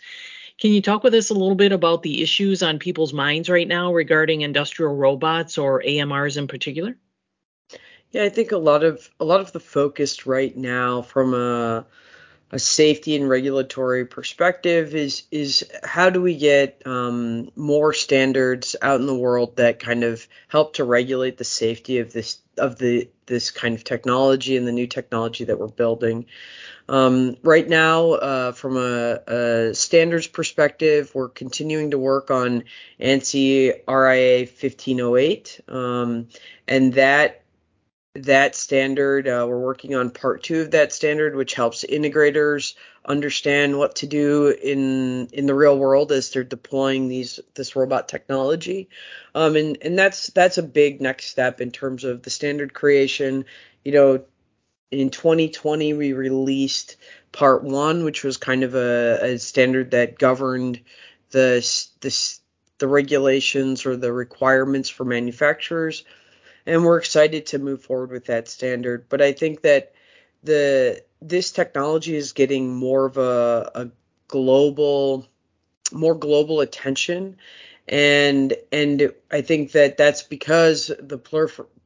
can 0.60 0.72
you 0.72 0.82
talk 0.82 1.04
with 1.04 1.14
us 1.14 1.30
a 1.30 1.34
little 1.34 1.56
bit 1.56 1.72
about 1.72 2.04
the 2.04 2.22
issues 2.22 2.64
on 2.64 2.80
people's 2.80 3.14
minds 3.14 3.50
right 3.50 3.68
now 3.68 3.94
regarding 3.94 4.42
industrial 4.42 4.96
robots 4.96 5.58
or 5.58 5.82
AMRs 5.82 6.38
in 6.38 6.48
particular? 6.48 6.96
Yeah, 8.12 8.24
I 8.24 8.30
think 8.30 8.52
a 8.52 8.58
lot 8.58 8.84
of 8.84 9.10
a 9.20 9.26
lot 9.26 9.42
of 9.42 9.52
the 9.52 9.60
focus 9.60 10.26
right 10.26 10.56
now 10.56 11.02
from 11.02 11.34
a 11.34 11.86
a 12.52 12.60
safety 12.60 13.16
and 13.16 13.28
regulatory 13.28 14.06
perspective 14.06 14.96
is 14.96 15.24
is 15.32 15.70
how 15.84 16.10
do 16.10 16.22
we 16.22 16.38
get 16.38 16.82
um, 16.86 17.50
more 17.56 17.92
standards 17.92 18.76
out 18.82 19.00
in 19.00 19.08
the 19.08 19.18
world 19.18 19.58
that 19.58 19.80
kind 19.80 20.04
of 20.04 20.26
help 20.48 20.76
to 20.76 20.84
regulate 20.86 21.38
the 21.38 21.44
safety 21.44 21.98
of 21.98 22.14
this 22.14 22.38
of 22.58 22.78
the 22.78 23.10
this 23.26 23.52
kind 23.52 23.76
of 23.76 23.84
technology 23.84 24.58
and 24.58 24.68
the 24.68 24.72
new 24.72 24.88
technology 24.88 25.44
that 25.46 25.60
we're 25.60 25.68
building. 25.68 26.26
Um, 26.88 27.38
right 27.42 27.68
now, 27.68 28.12
uh, 28.12 28.52
from 28.52 28.78
a, 28.78 29.20
a, 29.28 29.74
standards 29.74 30.28
perspective, 30.28 31.12
we're 31.16 31.30
continuing 31.30 31.92
to 31.92 31.98
work 31.98 32.30
on 32.30 32.64
ANSI 33.00 33.82
RIA 33.88 34.40
1508, 34.40 35.62
um, 35.68 36.28
and 36.68 36.94
that 36.94 37.45
that 38.16 38.56
standard, 38.56 39.28
uh, 39.28 39.46
we're 39.48 39.60
working 39.60 39.94
on 39.94 40.10
part 40.10 40.42
two 40.44 40.62
of 40.62 40.72
that 40.72 40.94
standard, 40.94 41.36
which 41.36 41.54
helps 41.54 41.84
integrators 41.84 42.76
understand 43.06 43.78
what 43.78 43.96
to 43.98 44.08
do 44.08 44.48
in 44.48 45.28
in 45.28 45.46
the 45.46 45.54
real 45.54 45.78
world 45.78 46.12
as 46.12 46.32
they're 46.32 46.44
deploying 46.44 47.08
these 47.08 47.40
this 47.56 47.76
robot 47.76 48.08
technology, 48.08 48.90
um, 49.36 49.56
and 49.56 49.78
and 49.82 50.00
that's 50.00 50.28
that's 50.28 50.58
a 50.58 50.64
big 50.64 51.02
next 51.02 51.26
step 51.26 51.60
in 51.60 51.72
terms 51.72 52.04
of 52.04 52.24
the 52.24 52.30
standard 52.30 52.74
creation. 52.74 53.46
You 53.84 53.92
know, 53.92 54.24
in 54.92 55.10
2020 55.10 55.94
we 55.94 56.14
released 56.14 56.96
part 57.32 57.64
one 57.64 58.06
which 58.06 58.24
was 58.24 58.38
kind 58.38 58.64
of 58.64 58.76
a, 58.76 59.20
a 59.22 59.40
standard 59.40 59.92
that 59.92 60.18
governed 60.18 60.80
the, 61.32 61.60
the 62.00 62.40
the 62.78 62.88
regulations 62.88 63.86
or 63.86 63.98
the 63.98 64.14
requirements 64.14 64.90
for 64.90 65.04
manufacturers 65.04 66.06
and 66.66 66.84
we're 66.84 66.98
excited 66.98 67.48
to 67.48 67.60
move 67.60 67.84
forward 67.84 68.12
with 68.12 68.26
that 68.26 68.48
standard. 68.48 69.08
But 69.10 69.22
i 69.22 69.32
think 69.34 69.62
that 69.62 69.94
the 70.44 71.04
this 71.22 71.52
technology 71.52 72.16
is 72.16 72.34
getting 72.34 72.74
more 72.74 73.06
of 73.06 73.18
a, 73.18 73.72
a 73.76 73.90
global 74.28 75.28
more 75.92 76.16
global 76.16 76.62
attention. 76.62 77.38
And 77.88 78.54
and 78.72 79.14
I 79.32 79.42
think 79.42 79.74
that 79.74 79.98
that's 79.98 80.24
because 80.24 80.92
the 81.00 81.18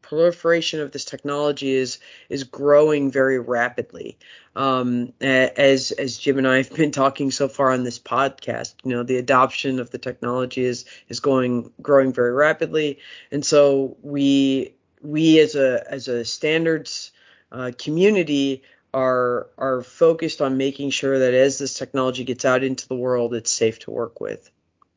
proliferation 0.09 0.79
of 0.79 0.91
this 0.91 1.05
technology 1.05 1.71
is 1.71 1.99
is 2.29 2.43
growing 2.43 3.11
very 3.11 3.39
rapidly. 3.39 4.17
Um, 4.55 5.13
as 5.21 5.91
as 5.91 6.17
Jim 6.17 6.39
and 6.39 6.47
I 6.47 6.57
have 6.57 6.75
been 6.75 6.91
talking 6.91 7.29
so 7.29 7.47
far 7.47 7.71
on 7.71 7.83
this 7.83 7.99
podcast, 7.99 8.73
you 8.83 8.91
know, 8.91 9.03
the 9.03 9.17
adoption 9.17 9.79
of 9.79 9.91
the 9.91 9.99
technology 9.99 10.63
is 10.63 10.85
is 11.09 11.19
going 11.19 11.71
growing 11.81 12.11
very 12.11 12.33
rapidly, 12.33 12.99
and 13.31 13.45
so 13.45 13.97
we 14.01 14.73
we 15.01 15.39
as 15.39 15.55
a 15.55 15.85
as 15.89 16.07
a 16.07 16.25
standards 16.25 17.11
uh, 17.51 17.71
community 17.77 18.63
are 18.91 19.47
are 19.59 19.83
focused 19.83 20.41
on 20.41 20.57
making 20.57 20.89
sure 20.89 21.19
that 21.19 21.35
as 21.35 21.59
this 21.59 21.75
technology 21.75 22.23
gets 22.23 22.45
out 22.45 22.63
into 22.63 22.87
the 22.87 22.95
world, 22.95 23.35
it's 23.35 23.51
safe 23.51 23.77
to 23.79 23.91
work 23.91 24.19
with. 24.19 24.49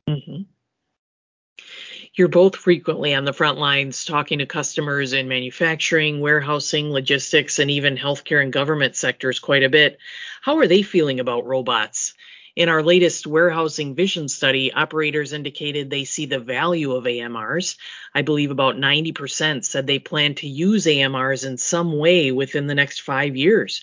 Mm-hmm. 0.09 0.43
You're 2.15 2.29
both 2.29 2.57
frequently 2.57 3.15
on 3.15 3.25
the 3.25 3.33
front 3.33 3.57
lines 3.59 4.05
talking 4.05 4.41
to 4.41 4.47
customers 4.47 5.15
in 5.15 5.29
manufacturing, 5.29 6.21
warehousing, 6.21 6.91
logistics, 6.91 7.59
and 7.59 7.71
even 7.71 7.97
healthcare 7.97 8.43
and 8.43 8.53
government 8.53 8.97
sectors 8.97 9.39
quite 9.39 9.63
a 9.63 9.71
bit. 9.71 9.99
How 10.43 10.59
are 10.59 10.67
they 10.67 10.83
feeling 10.83 11.21
about 11.21 11.47
robots? 11.47 12.13
In 12.55 12.69
our 12.69 12.83
latest 12.83 13.27
warehousing 13.27 13.95
vision 13.95 14.29
study, 14.29 14.71
operators 14.75 15.33
indicated 15.33 15.89
they 15.89 16.05
see 16.05 16.27
the 16.27 16.39
value 16.39 16.93
of 16.93 17.05
AMRs. 17.05 17.77
I 18.15 18.21
believe 18.21 18.51
about 18.51 18.77
90% 18.77 19.65
said 19.65 19.87
they 19.87 19.99
plan 19.99 20.35
to 20.35 20.47
use 20.47 20.85
AMRs 20.85 21.47
in 21.47 21.57
some 21.57 21.97
way 21.97 22.31
within 22.31 22.67
the 22.67 22.75
next 22.75 23.01
five 23.01 23.39
years. 23.39 23.83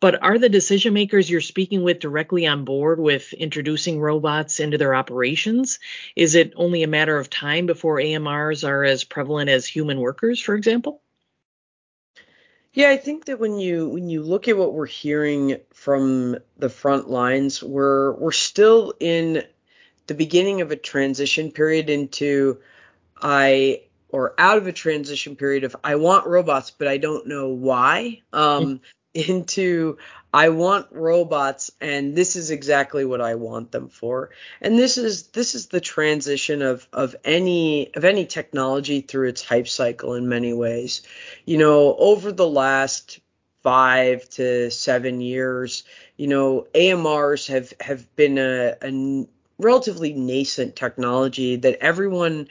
But 0.00 0.20
are 0.20 0.36
the 0.36 0.48
decision 0.48 0.94
makers 0.94 1.30
you're 1.30 1.40
speaking 1.40 1.84
with 1.84 2.00
directly 2.00 2.44
on 2.44 2.64
board 2.64 2.98
with 2.98 3.32
introducing 3.34 4.00
robots 4.00 4.58
into 4.58 4.78
their 4.78 4.96
operations? 4.96 5.78
Is 6.16 6.34
it 6.34 6.54
only 6.56 6.82
a 6.82 6.88
matter 6.88 7.18
of 7.18 7.30
time 7.30 7.66
before 7.66 8.00
AMRs 8.00 8.66
are 8.66 8.82
as 8.82 9.04
prevalent 9.04 9.48
as 9.48 9.64
human 9.64 10.00
workers, 10.00 10.40
for 10.40 10.56
example? 10.56 11.02
Yeah, 12.78 12.90
I 12.90 12.96
think 12.96 13.24
that 13.24 13.40
when 13.40 13.58
you 13.58 13.88
when 13.88 14.08
you 14.08 14.22
look 14.22 14.46
at 14.46 14.56
what 14.56 14.72
we're 14.72 14.86
hearing 14.86 15.56
from 15.74 16.36
the 16.58 16.68
front 16.68 17.10
lines, 17.10 17.60
we're 17.60 18.12
we're 18.12 18.30
still 18.30 18.94
in 19.00 19.42
the 20.06 20.14
beginning 20.14 20.60
of 20.60 20.70
a 20.70 20.76
transition 20.76 21.50
period 21.50 21.90
into 21.90 22.60
I 23.20 23.82
or 24.10 24.32
out 24.38 24.58
of 24.58 24.68
a 24.68 24.72
transition 24.72 25.34
period 25.34 25.64
of 25.64 25.74
I 25.82 25.96
want 25.96 26.28
robots, 26.28 26.70
but 26.70 26.86
I 26.86 26.98
don't 26.98 27.26
know 27.26 27.48
why. 27.48 28.22
Um, 28.32 28.80
into 29.18 29.98
I 30.32 30.50
want 30.50 30.88
robots 30.90 31.70
and 31.80 32.14
this 32.14 32.36
is 32.36 32.50
exactly 32.50 33.04
what 33.04 33.20
I 33.20 33.34
want 33.34 33.72
them 33.72 33.88
for. 33.88 34.30
And 34.60 34.78
this 34.78 34.98
is 34.98 35.28
this 35.28 35.54
is 35.54 35.66
the 35.66 35.80
transition 35.80 36.62
of 36.62 36.86
of 36.92 37.16
any 37.24 37.94
of 37.94 38.04
any 38.04 38.26
technology 38.26 39.00
through 39.00 39.28
its 39.28 39.44
hype 39.44 39.68
cycle 39.68 40.14
in 40.14 40.28
many 40.28 40.52
ways. 40.52 41.02
You 41.46 41.58
know, 41.58 41.96
over 41.96 42.30
the 42.30 42.48
last 42.48 43.20
5 43.62 44.28
to 44.30 44.70
7 44.70 45.20
years, 45.20 45.84
you 46.16 46.26
know, 46.26 46.66
AMRs 46.74 47.48
have 47.48 47.72
have 47.80 48.14
been 48.16 48.38
a, 48.38 48.76
a 48.82 49.26
relatively 49.58 50.12
nascent 50.12 50.76
technology 50.76 51.56
that 51.56 51.78
everyone 51.80 52.48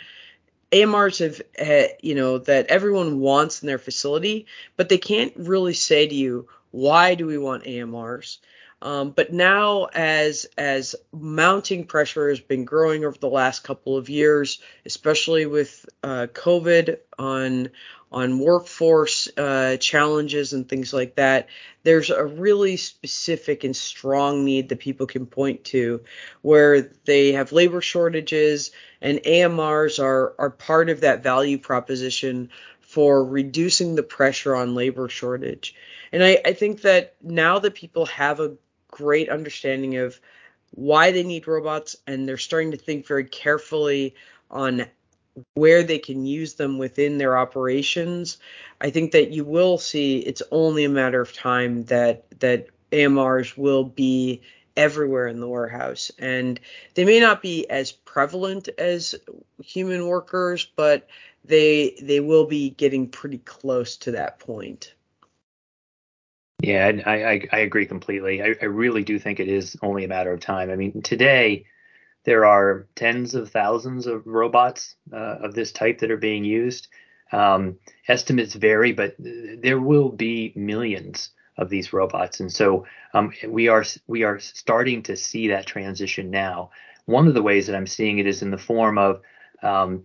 AMRs 0.72 1.20
have, 1.20 1.42
uh, 1.66 1.88
you 2.02 2.14
know, 2.14 2.40
that 2.40 2.68
everyone 2.68 3.20
wants 3.20 3.62
in 3.62 3.68
their 3.68 3.78
facility, 3.78 4.48
but 4.76 4.90
they 4.90 4.98
can't 4.98 5.34
really 5.38 5.74
say 5.74 6.08
to 6.08 6.16
you, 6.16 6.48
why 6.78 7.16
do 7.16 7.26
we 7.26 7.40
want 7.40 7.64
AMRs? 7.64 8.38
Um, 8.84 9.10
but 9.10 9.34
now, 9.34 9.86
as 9.86 10.46
as 10.56 10.96
mounting 11.12 11.86
pressure 11.86 12.30
has 12.30 12.40
been 12.40 12.66
growing 12.66 13.04
over 13.04 13.18
the 13.18 13.28
last 13.28 13.64
couple 13.64 13.98
of 13.98 14.10
years, 14.10 14.60
especially 14.86 15.48
with 15.48 15.88
uh, 16.04 16.28
COVID 16.32 16.98
on 17.18 17.70
on 18.12 18.38
workforce 18.38 19.28
uh, 19.36 19.78
challenges 19.78 20.54
and 20.54 20.70
things 20.70 20.94
like 20.94 21.16
that, 21.16 21.50
there's 21.82 22.12
a 22.12 22.24
really 22.24 22.78
specific 22.78 23.64
and 23.64 23.76
strong 23.76 24.46
need 24.46 24.70
that 24.70 24.80
people 24.80 25.08
can 25.08 25.26
point 25.26 25.64
to, 25.66 26.02
where 26.44 26.92
they 27.06 27.32
have 27.32 27.52
labor 27.52 27.82
shortages, 27.82 28.70
and 29.02 29.18
AMRs 29.26 29.98
are 30.02 30.36
are 30.38 30.52
part 30.52 30.92
of 30.92 31.02
that 31.02 31.24
value 31.24 31.58
proposition 31.58 32.50
for 32.88 33.24
reducing 33.24 33.96
the 33.96 34.04
pressure 34.04 34.56
on 34.56 34.74
labor 34.74 35.10
shortage. 35.10 35.76
And 36.14 36.24
I, 36.24 36.40
I 36.46 36.54
think 36.54 36.82
that 36.82 37.16
now 37.22 37.60
that 37.60 37.76
people 37.76 38.06
have 38.06 38.40
a 38.40 38.56
great 38.90 39.28
understanding 39.28 39.98
of 39.98 40.20
why 40.72 41.12
they 41.12 41.24
need 41.24 41.48
robots 41.48 41.98
and 42.08 42.28
they're 42.28 42.38
starting 42.38 42.72
to 42.72 42.78
think 42.78 43.06
very 43.06 43.26
carefully 43.26 44.16
on 44.50 44.86
where 45.54 45.84
they 45.84 46.00
can 46.00 46.26
use 46.26 46.54
them 46.56 46.78
within 46.78 47.20
their 47.20 47.38
operations 47.38 48.38
i 48.82 48.90
think 48.90 49.12
that 49.12 49.30
you 49.30 49.44
will 49.44 49.78
see 49.78 50.18
it's 50.18 50.42
only 50.50 50.84
a 50.84 50.90
matter 50.90 51.22
of 51.22 51.32
time 51.32 51.84
that 51.86 52.26
that 52.40 52.68
amrs 52.92 53.56
will 53.56 53.84
be 53.84 54.42
everywhere 54.78 55.28
in 55.28 55.42
the 55.42 55.48
warehouse 55.48 56.12
and 56.20 56.60
they 56.94 57.04
may 57.04 57.20
not 57.20 57.42
be 57.42 57.70
as 57.70 57.92
prevalent 57.92 58.70
as 58.78 59.16
human 59.62 60.08
workers 60.08 60.72
but 60.76 61.08
they 61.44 61.98
they 62.02 62.20
will 62.20 62.46
be 62.46 62.70
getting 62.70 63.10
pretty 63.10 63.40
close 63.40 63.98
to 63.98 64.12
that 64.12 64.40
point 64.40 64.94
yeah, 66.62 66.92
I, 67.06 67.24
I, 67.24 67.48
I 67.52 67.60
agree 67.60 67.86
completely. 67.86 68.42
I, 68.42 68.56
I 68.60 68.66
really 68.66 69.04
do 69.04 69.20
think 69.20 69.40
it 69.40 69.48
is 69.48 69.78
only 69.84 70.04
a 70.04 70.08
matter 70.08 70.34
of 70.34 70.40
time. 70.40 70.72
I 70.72 70.76
mean, 70.76 71.04
today 71.04 71.66
there 72.24 72.46
are 72.46 72.88
tens 72.96 73.36
of 73.36 73.52
thousands 73.52 74.08
of 74.08 74.26
robots 74.26 74.96
uh, 75.14 75.38
of 75.44 75.54
this 75.54 75.72
type 75.72 76.00
that 76.00 76.12
are 76.12 76.18
being 76.18 76.44
used. 76.44 76.88
Um, 77.32 77.78
estimates 78.08 78.56
vary, 78.56 78.92
but 78.92 79.16
there 79.20 79.80
will 79.80 80.10
be 80.10 80.54
millions 80.56 81.30
of 81.58 81.70
these 81.70 81.94
robots, 81.94 82.40
and 82.40 82.52
so 82.52 82.86
um, 83.14 83.32
we 83.48 83.68
are 83.68 83.84
we 84.08 84.24
are 84.24 84.40
starting 84.40 85.04
to 85.04 85.16
see 85.16 85.48
that 85.50 85.66
transition 85.66 86.30
now. 86.30 86.72
One 87.06 87.28
of 87.28 87.34
the 87.34 87.44
ways 87.44 87.68
that 87.68 87.76
I'm 87.76 87.88
seeing 87.88 88.20
it 88.20 88.28
is 88.28 88.42
in 88.42 88.52
the 88.52 88.58
form 88.58 88.98
of 88.98 89.22
um, 89.64 90.04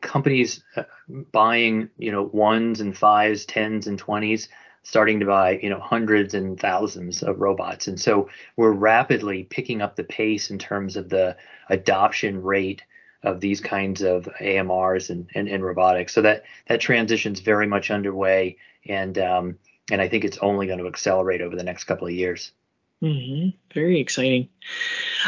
companies 0.00 0.62
uh, 0.76 0.82
buying, 1.32 1.88
you 1.98 2.12
know, 2.12 2.24
ones 2.24 2.80
and 2.80 2.96
fives, 2.96 3.44
tens 3.44 3.86
and 3.86 3.98
twenties 3.98 4.48
starting 4.82 5.20
to 5.20 5.26
buy 5.26 5.58
you 5.62 5.68
know 5.68 5.80
hundreds 5.80 6.34
and 6.34 6.58
thousands 6.58 7.22
of 7.22 7.40
robots. 7.40 7.86
And 7.86 8.00
so 8.00 8.28
we're 8.56 8.72
rapidly 8.72 9.44
picking 9.44 9.82
up 9.82 9.96
the 9.96 10.04
pace 10.04 10.50
in 10.50 10.58
terms 10.58 10.96
of 10.96 11.08
the 11.08 11.36
adoption 11.68 12.42
rate 12.42 12.82
of 13.22 13.40
these 13.40 13.60
kinds 13.60 14.02
of 14.02 14.28
AMRs 14.40 15.10
and, 15.10 15.28
and, 15.34 15.48
and 15.48 15.62
robotics. 15.62 16.14
So 16.14 16.22
that 16.22 16.44
that 16.68 16.80
transition 16.80 17.32
is 17.32 17.40
very 17.40 17.66
much 17.66 17.90
underway. 17.90 18.56
And 18.86 19.18
um, 19.18 19.58
and 19.90 20.00
I 20.00 20.08
think 20.08 20.24
it's 20.24 20.38
only 20.38 20.66
going 20.66 20.78
to 20.78 20.86
accelerate 20.86 21.40
over 21.40 21.56
the 21.56 21.62
next 21.62 21.84
couple 21.84 22.06
of 22.06 22.12
years. 22.12 22.52
Mm-hmm. 23.02 23.56
Very 23.72 23.98
exciting. 23.98 24.48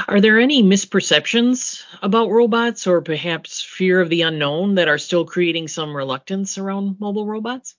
Are 0.07 0.21
there 0.21 0.39
any 0.39 0.63
misperceptions 0.63 1.83
about 2.03 2.31
robots 2.31 2.87
or 2.87 3.01
perhaps 3.01 3.63
fear 3.63 4.01
of 4.01 4.11
the 4.11 4.23
unknown 4.23 4.75
that 4.75 4.89
are 4.89 4.99
still 4.99 5.25
creating 5.25 5.69
some 5.69 5.97
reluctance 5.97 6.59
around 6.59 7.01
mobile 7.01 7.27
robots? 7.27 7.75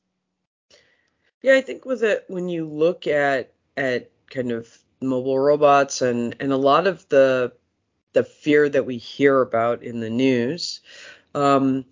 Yeah, 1.43 1.55
I 1.55 1.61
think 1.61 1.85
with 1.85 2.03
it 2.03 2.25
when 2.27 2.49
you 2.49 2.67
look 2.67 3.05
at 3.05 3.51
at 3.77 4.09
kind 4.29 4.51
of 4.51 4.67
mobile 5.01 5.37
robots 5.37 6.01
and 6.01 6.35
and 6.39 6.51
a 6.51 6.57
lot 6.57 6.87
of 6.87 7.07
the 7.09 7.53
the 8.13 8.24
fear 8.24 8.69
that 8.69 8.85
we 8.85 8.98
hear 8.98 9.41
about 9.41 9.83
in 9.83 10.00
the 10.00 10.09
news, 10.09 10.81
um, 11.35 11.85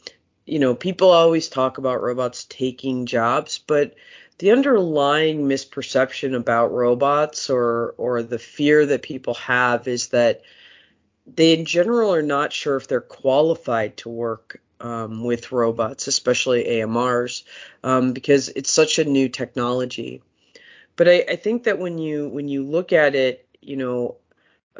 you 0.46 0.60
know, 0.60 0.76
people 0.76 1.10
always 1.12 1.50
talk 1.50 1.78
about 1.78 2.02
robots 2.02 2.46
taking 2.46 3.06
jobs, 3.06 3.58
but 3.58 3.96
the 4.42 4.52
underlying 4.52 5.48
misperception 5.48 6.36
about 6.36 6.74
robots 6.74 7.48
or 7.50 7.94
or 7.98 8.24
the 8.24 8.40
fear 8.40 8.88
that 8.88 9.04
people 9.04 9.36
have 9.36 9.88
is 9.88 10.08
that 10.08 10.42
they 11.28 11.54
in 11.54 11.64
general 11.64 12.12
are 12.12 12.24
not 12.24 12.52
sure 12.52 12.76
if 12.76 12.88
they're 12.88 13.02
qualified 13.02 13.98
to 13.98 14.10
work 14.10 14.60
um, 14.80 15.24
with 15.24 15.52
robots, 15.52 16.08
especially 16.08 16.64
AMRs, 16.64 17.44
um, 17.84 18.14
because 18.14 18.50
it's 18.50 18.72
such 18.72 18.98
a 18.98 19.06
new 19.06 19.30
technology. 19.30 20.24
But 20.96 21.08
I, 21.08 21.24
I, 21.30 21.36
think 21.36 21.66
that 21.66 21.78
when 21.78 22.00
you 22.00 22.28
when 22.30 22.48
you 22.48 22.64
look 22.64 22.92
at 22.92 23.14
it, 23.14 23.48
you 23.62 23.78
know, 23.78 24.18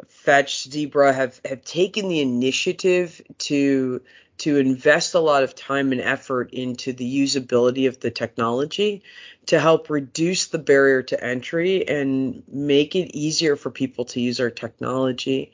Fetch 0.08 0.64
Zebra 0.68 1.12
have 1.12 1.40
have 1.44 1.64
taken 1.64 2.08
the 2.08 2.20
initiative 2.20 3.22
to 3.38 4.02
to 4.38 4.56
invest 4.58 5.14
a 5.14 5.20
lot 5.20 5.42
of 5.42 5.54
time 5.54 5.92
and 5.92 6.00
effort 6.00 6.52
into 6.52 6.92
the 6.92 7.22
usability 7.22 7.86
of 7.86 8.00
the 8.00 8.10
technology 8.10 9.02
to 9.46 9.60
help 9.60 9.90
reduce 9.90 10.46
the 10.46 10.58
barrier 10.58 11.02
to 11.02 11.22
entry 11.22 11.86
and 11.86 12.42
make 12.48 12.96
it 12.96 13.14
easier 13.16 13.56
for 13.56 13.70
people 13.70 14.04
to 14.04 14.20
use 14.20 14.40
our 14.40 14.50
technology. 14.50 15.52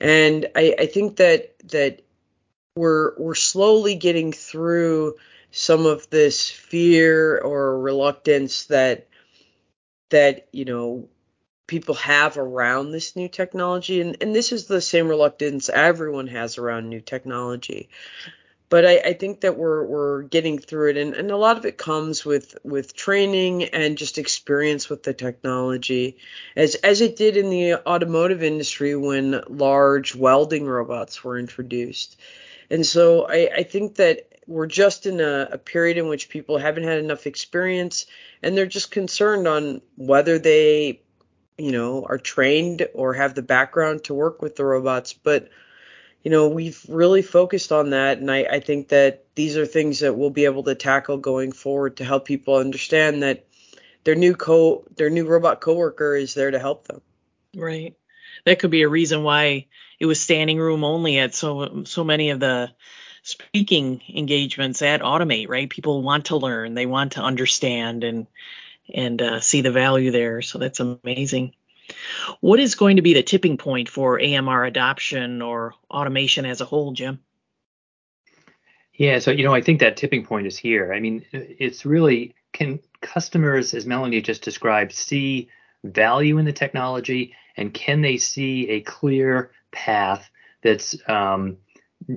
And 0.00 0.46
I, 0.54 0.74
I 0.78 0.86
think 0.86 1.16
that 1.16 1.54
that 1.68 2.02
we're 2.76 3.14
we're 3.18 3.34
slowly 3.34 3.94
getting 3.94 4.32
through 4.32 5.14
some 5.50 5.86
of 5.86 6.08
this 6.10 6.50
fear 6.50 7.38
or 7.38 7.80
reluctance 7.80 8.66
that 8.66 9.08
that 10.10 10.48
you 10.52 10.64
know 10.64 11.08
people 11.66 11.94
have 11.96 12.36
around 12.38 12.90
this 12.90 13.16
new 13.16 13.28
technology 13.28 14.00
and, 14.00 14.16
and 14.20 14.34
this 14.34 14.52
is 14.52 14.66
the 14.66 14.80
same 14.80 15.08
reluctance 15.08 15.68
everyone 15.68 16.26
has 16.28 16.58
around 16.58 16.88
new 16.88 17.00
technology. 17.00 17.88
But 18.68 18.84
I, 18.84 18.98
I, 18.98 19.12
think 19.12 19.42
that 19.42 19.56
we're 19.56 19.84
we're 19.84 20.22
getting 20.22 20.58
through 20.58 20.90
it 20.90 20.96
and, 20.96 21.14
and 21.14 21.30
a 21.30 21.36
lot 21.36 21.56
of 21.56 21.64
it 21.64 21.78
comes 21.78 22.24
with 22.24 22.56
with 22.64 22.96
training 22.96 23.64
and 23.64 23.96
just 23.96 24.18
experience 24.18 24.88
with 24.88 25.04
the 25.04 25.14
technology 25.14 26.16
as 26.56 26.74
as 26.76 27.00
it 27.00 27.14
did 27.14 27.36
in 27.36 27.50
the 27.50 27.76
automotive 27.88 28.42
industry 28.42 28.96
when 28.96 29.40
large 29.48 30.16
welding 30.16 30.66
robots 30.66 31.22
were 31.22 31.38
introduced. 31.38 32.16
And 32.68 32.84
so 32.84 33.26
I, 33.28 33.50
I 33.58 33.62
think 33.62 33.94
that 33.96 34.36
we're 34.46 34.66
just 34.66 35.06
in 35.06 35.20
a, 35.20 35.48
a, 35.52 35.58
period 35.58 35.98
in 35.98 36.08
which 36.08 36.28
people 36.28 36.58
haven't 36.58 36.84
had 36.84 36.98
enough 36.98 37.26
experience 37.26 38.06
and 38.42 38.56
they're 38.56 38.66
just 38.66 38.90
concerned 38.90 39.48
on 39.48 39.80
whether 39.96 40.38
they, 40.38 41.00
you 41.58 41.72
know, 41.72 42.04
are 42.04 42.18
trained 42.18 42.86
or 42.94 43.14
have 43.14 43.34
the 43.34 43.42
background 43.42 44.04
to 44.04 44.14
work 44.14 44.42
with 44.42 44.56
the 44.56 44.64
robots. 44.64 45.12
But, 45.12 45.48
you 46.22 46.30
know, 46.30 46.48
we've 46.48 46.84
really 46.88 47.22
focused 47.22 47.72
on 47.72 47.90
that. 47.90 48.18
And 48.18 48.30
I, 48.30 48.44
I 48.44 48.60
think 48.60 48.88
that 48.88 49.24
these 49.34 49.56
are 49.56 49.66
things 49.66 50.00
that 50.00 50.16
we'll 50.16 50.30
be 50.30 50.44
able 50.44 50.64
to 50.64 50.74
tackle 50.74 51.18
going 51.18 51.52
forward 51.52 51.96
to 51.96 52.04
help 52.04 52.26
people 52.26 52.56
understand 52.56 53.22
that 53.22 53.46
their 54.04 54.14
new 54.14 54.34
co 54.34 54.84
their 54.96 55.10
new 55.10 55.26
robot 55.26 55.60
coworker 55.60 56.14
is 56.14 56.34
there 56.34 56.50
to 56.50 56.58
help 56.58 56.86
them. 56.86 57.00
Right. 57.54 57.94
That 58.44 58.58
could 58.58 58.70
be 58.70 58.82
a 58.82 58.88
reason 58.88 59.22
why 59.22 59.66
it 59.98 60.06
was 60.06 60.20
standing 60.20 60.58
room 60.58 60.84
only 60.84 61.18
at 61.18 61.34
so 61.34 61.84
so 61.84 62.04
many 62.04 62.30
of 62.30 62.40
the 62.40 62.70
speaking 63.22 64.02
engagements 64.14 64.82
at 64.82 65.00
Automate, 65.00 65.48
right? 65.48 65.68
People 65.68 66.02
want 66.02 66.26
to 66.26 66.36
learn, 66.36 66.74
they 66.74 66.86
want 66.86 67.12
to 67.12 67.22
understand 67.22 68.04
and 68.04 68.28
and 68.92 69.20
uh, 69.20 69.40
see 69.40 69.60
the 69.60 69.72
value 69.72 70.10
there. 70.10 70.42
So 70.42 70.58
that's 70.58 70.80
amazing. 70.80 71.54
What 72.40 72.60
is 72.60 72.74
going 72.74 72.96
to 72.96 73.02
be 73.02 73.14
the 73.14 73.22
tipping 73.22 73.58
point 73.58 73.88
for 73.88 74.20
AMR 74.20 74.64
adoption 74.64 75.42
or 75.42 75.74
automation 75.90 76.44
as 76.44 76.60
a 76.60 76.64
whole, 76.64 76.92
Jim? 76.92 77.20
Yeah, 78.94 79.18
so 79.18 79.30
you 79.30 79.44
know, 79.44 79.54
I 79.54 79.60
think 79.60 79.80
that 79.80 79.96
tipping 79.96 80.24
point 80.24 80.46
is 80.46 80.56
here. 80.56 80.92
I 80.92 81.00
mean, 81.00 81.24
it's 81.32 81.84
really 81.84 82.34
can 82.52 82.80
customers, 83.02 83.74
as 83.74 83.86
Melanie 83.86 84.22
just 84.22 84.42
described, 84.42 84.92
see 84.92 85.48
value 85.84 86.38
in 86.38 86.46
the 86.46 86.52
technology, 86.52 87.34
and 87.56 87.72
can 87.72 88.00
they 88.00 88.16
see 88.16 88.68
a 88.70 88.80
clear 88.80 89.50
path 89.70 90.30
that's 90.62 90.96
um, 91.08 91.58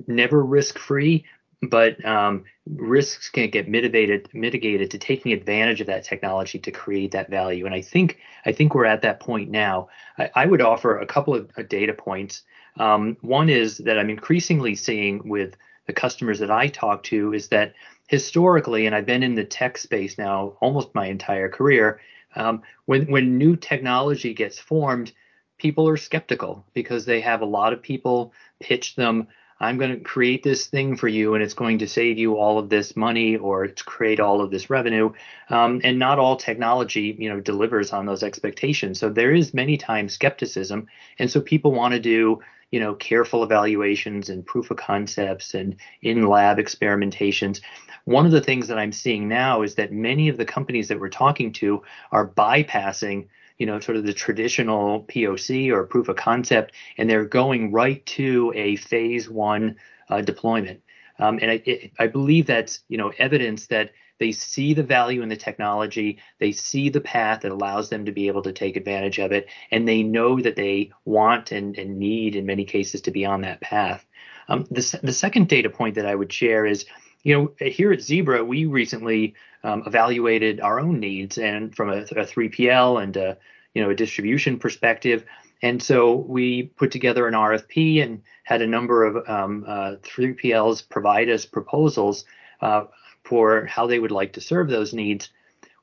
never 0.06 0.42
risk 0.42 0.78
free, 0.78 1.26
but 1.62 2.02
um, 2.04 2.44
risks 2.66 3.28
can 3.28 3.50
get 3.50 3.68
mitigated 3.68 4.28
mitigated 4.32 4.90
to 4.90 4.98
taking 4.98 5.32
advantage 5.32 5.80
of 5.80 5.86
that 5.88 6.04
technology 6.04 6.58
to 6.58 6.70
create 6.70 7.12
that 7.12 7.28
value. 7.28 7.66
And 7.66 7.74
I 7.74 7.82
think 7.82 8.18
I 8.46 8.52
think 8.52 8.74
we're 8.74 8.86
at 8.86 9.02
that 9.02 9.20
point 9.20 9.50
now. 9.50 9.88
I, 10.18 10.30
I 10.34 10.46
would 10.46 10.62
offer 10.62 10.98
a 10.98 11.06
couple 11.06 11.34
of 11.34 11.50
uh, 11.56 11.62
data 11.62 11.92
points. 11.92 12.42
Um, 12.78 13.16
one 13.20 13.48
is 13.48 13.78
that 13.78 13.98
I'm 13.98 14.10
increasingly 14.10 14.74
seeing 14.74 15.28
with 15.28 15.56
the 15.86 15.92
customers 15.92 16.38
that 16.38 16.50
I 16.50 16.68
talk 16.68 17.02
to 17.04 17.34
is 17.34 17.48
that 17.48 17.74
historically, 18.08 18.86
and 18.86 18.94
I've 18.94 19.06
been 19.06 19.22
in 19.22 19.34
the 19.34 19.44
tech 19.44 19.76
space 19.76 20.16
now 20.16 20.56
almost 20.60 20.94
my 20.94 21.06
entire 21.06 21.48
career, 21.48 22.00
um, 22.36 22.62
when 22.86 23.10
when 23.10 23.36
new 23.36 23.56
technology 23.56 24.32
gets 24.32 24.58
formed, 24.58 25.12
people 25.58 25.86
are 25.88 25.96
skeptical 25.98 26.64
because 26.72 27.04
they 27.04 27.20
have 27.20 27.42
a 27.42 27.46
lot 27.46 27.72
of 27.72 27.82
people 27.82 28.32
pitch 28.60 28.96
them 28.96 29.28
I'm 29.60 29.76
going 29.76 29.90
to 29.90 30.00
create 30.00 30.42
this 30.42 30.66
thing 30.66 30.96
for 30.96 31.06
you 31.06 31.34
and 31.34 31.44
it's 31.44 31.54
going 31.54 31.78
to 31.78 31.86
save 31.86 32.18
you 32.18 32.36
all 32.36 32.58
of 32.58 32.70
this 32.70 32.96
money 32.96 33.36
or 33.36 33.68
create 33.68 34.18
all 34.18 34.40
of 34.40 34.50
this 34.50 34.70
revenue. 34.70 35.12
Um, 35.50 35.82
and 35.84 35.98
not 35.98 36.18
all 36.18 36.36
technology, 36.36 37.14
you 37.18 37.28
know, 37.28 37.40
delivers 37.40 37.92
on 37.92 38.06
those 38.06 38.22
expectations. 38.22 38.98
So 38.98 39.10
there 39.10 39.34
is 39.34 39.52
many 39.52 39.76
times 39.76 40.14
skepticism. 40.14 40.86
And 41.18 41.30
so 41.30 41.42
people 41.42 41.72
want 41.72 41.92
to 41.92 42.00
do, 42.00 42.40
you 42.70 42.80
know, 42.80 42.94
careful 42.94 43.44
evaluations 43.44 44.30
and 44.30 44.46
proof 44.46 44.70
of 44.70 44.78
concepts 44.78 45.52
and 45.52 45.76
in 46.00 46.26
lab 46.26 46.56
experimentations. 46.56 47.60
One 48.06 48.24
of 48.24 48.32
the 48.32 48.40
things 48.40 48.68
that 48.68 48.78
I'm 48.78 48.92
seeing 48.92 49.28
now 49.28 49.60
is 49.60 49.74
that 49.74 49.92
many 49.92 50.28
of 50.30 50.38
the 50.38 50.46
companies 50.46 50.88
that 50.88 50.98
we're 50.98 51.10
talking 51.10 51.52
to 51.54 51.82
are 52.12 52.26
bypassing 52.26 53.26
you 53.60 53.66
know, 53.66 53.78
sort 53.78 53.98
of 53.98 54.04
the 54.04 54.14
traditional 54.14 55.04
POC 55.04 55.70
or 55.70 55.84
proof 55.84 56.08
of 56.08 56.16
concept, 56.16 56.74
and 56.96 57.08
they're 57.08 57.26
going 57.26 57.70
right 57.70 58.04
to 58.06 58.52
a 58.56 58.76
phase 58.76 59.28
one 59.28 59.76
uh, 60.08 60.22
deployment. 60.22 60.80
Um, 61.18 61.38
and 61.42 61.50
I, 61.50 61.62
it, 61.66 61.92
I 61.98 62.06
believe 62.06 62.46
that's, 62.46 62.80
you 62.88 62.96
know, 62.96 63.12
evidence 63.18 63.66
that 63.66 63.90
they 64.18 64.32
see 64.32 64.72
the 64.72 64.82
value 64.82 65.22
in 65.22 65.28
the 65.28 65.36
technology, 65.36 66.18
they 66.38 66.52
see 66.52 66.88
the 66.88 67.02
path 67.02 67.42
that 67.42 67.52
allows 67.52 67.90
them 67.90 68.06
to 68.06 68.12
be 68.12 68.28
able 68.28 68.42
to 68.42 68.52
take 68.52 68.76
advantage 68.76 69.18
of 69.18 69.30
it, 69.30 69.46
and 69.70 69.86
they 69.86 70.02
know 70.02 70.40
that 70.40 70.56
they 70.56 70.90
want 71.04 71.52
and, 71.52 71.78
and 71.78 71.98
need, 71.98 72.36
in 72.36 72.46
many 72.46 72.64
cases, 72.64 73.02
to 73.02 73.10
be 73.10 73.26
on 73.26 73.42
that 73.42 73.60
path. 73.60 74.06
Um, 74.48 74.64
the, 74.70 75.00
the 75.02 75.12
second 75.12 75.48
data 75.48 75.68
point 75.68 75.96
that 75.96 76.06
I 76.06 76.14
would 76.14 76.32
share 76.32 76.64
is, 76.64 76.86
you 77.22 77.36
know, 77.36 77.66
here 77.66 77.92
at 77.92 78.00
Zebra, 78.00 78.44
we 78.44 78.66
recently 78.66 79.34
um, 79.62 79.82
evaluated 79.86 80.60
our 80.60 80.80
own 80.80 81.00
needs 81.00 81.38
and 81.38 81.74
from 81.74 81.90
a, 81.90 81.98
a 81.98 82.24
3PL 82.24 83.02
and 83.02 83.16
a, 83.16 83.36
you 83.74 83.82
know 83.82 83.90
a 83.90 83.94
distribution 83.94 84.58
perspective. 84.58 85.24
And 85.62 85.82
so 85.82 86.14
we 86.14 86.64
put 86.64 86.90
together 86.90 87.26
an 87.28 87.34
RFP 87.34 88.02
and 88.02 88.22
had 88.44 88.62
a 88.62 88.66
number 88.66 89.04
of 89.04 89.28
um, 89.28 89.64
uh, 89.66 89.96
3PLs 90.02 90.88
provide 90.88 91.28
us 91.28 91.44
proposals 91.44 92.24
uh, 92.62 92.84
for 93.24 93.66
how 93.66 93.86
they 93.86 93.98
would 93.98 94.10
like 94.10 94.32
to 94.34 94.40
serve 94.40 94.68
those 94.68 94.94
needs. 94.94 95.30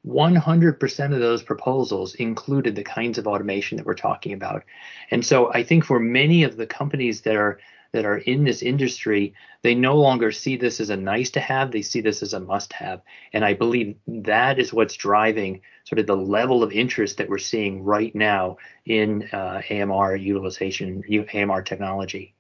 100% 0.06 1.14
of 1.14 1.20
those 1.20 1.44
proposals 1.44 2.16
included 2.16 2.76
the 2.76 2.84
kinds 2.84 3.18
of 3.18 3.28
automation 3.28 3.78
that 3.78 3.86
we're 3.86 3.94
talking 3.94 4.34
about. 4.34 4.64
And 5.12 5.26
so 5.26 5.52
I 5.54 5.64
think 5.64 5.84
for 5.84 6.00
many 6.00 6.44
of 6.44 6.56
the 6.56 6.66
companies 6.66 7.22
that 7.22 7.36
are 7.36 7.60
that 7.92 8.06
are 8.06 8.18
in 8.18 8.44
this 8.44 8.62
industry, 8.62 9.34
they 9.62 9.76
no 9.76 9.96
longer 9.96 10.32
see 10.32 10.58
this 10.58 10.80
as 10.80 10.90
a 10.90 10.98
nice 10.98 11.32
to 11.32 11.40
have, 11.40 11.72
they 11.72 11.82
see 11.82 12.02
this 12.02 12.22
as 12.22 12.34
a 12.34 12.40
must 12.40 12.74
have. 12.74 13.02
And 13.34 13.44
I 13.44 13.54
believe 13.54 13.96
that 14.08 14.60
is 14.60 14.74
what's 14.74 14.96
driving 14.96 15.62
sort 15.86 16.00
of 16.00 16.08
the 16.08 16.18
level 16.18 16.64
of 16.64 16.72
interest 16.72 17.18
that 17.18 17.30
we're 17.30 17.38
seeing 17.38 17.84
right 17.84 18.14
now 18.14 18.58
in 18.86 19.30
uh, 19.32 19.62
AMR 19.70 20.16
utilization, 20.16 21.04
AMR 21.34 21.62
technology. 21.62 22.36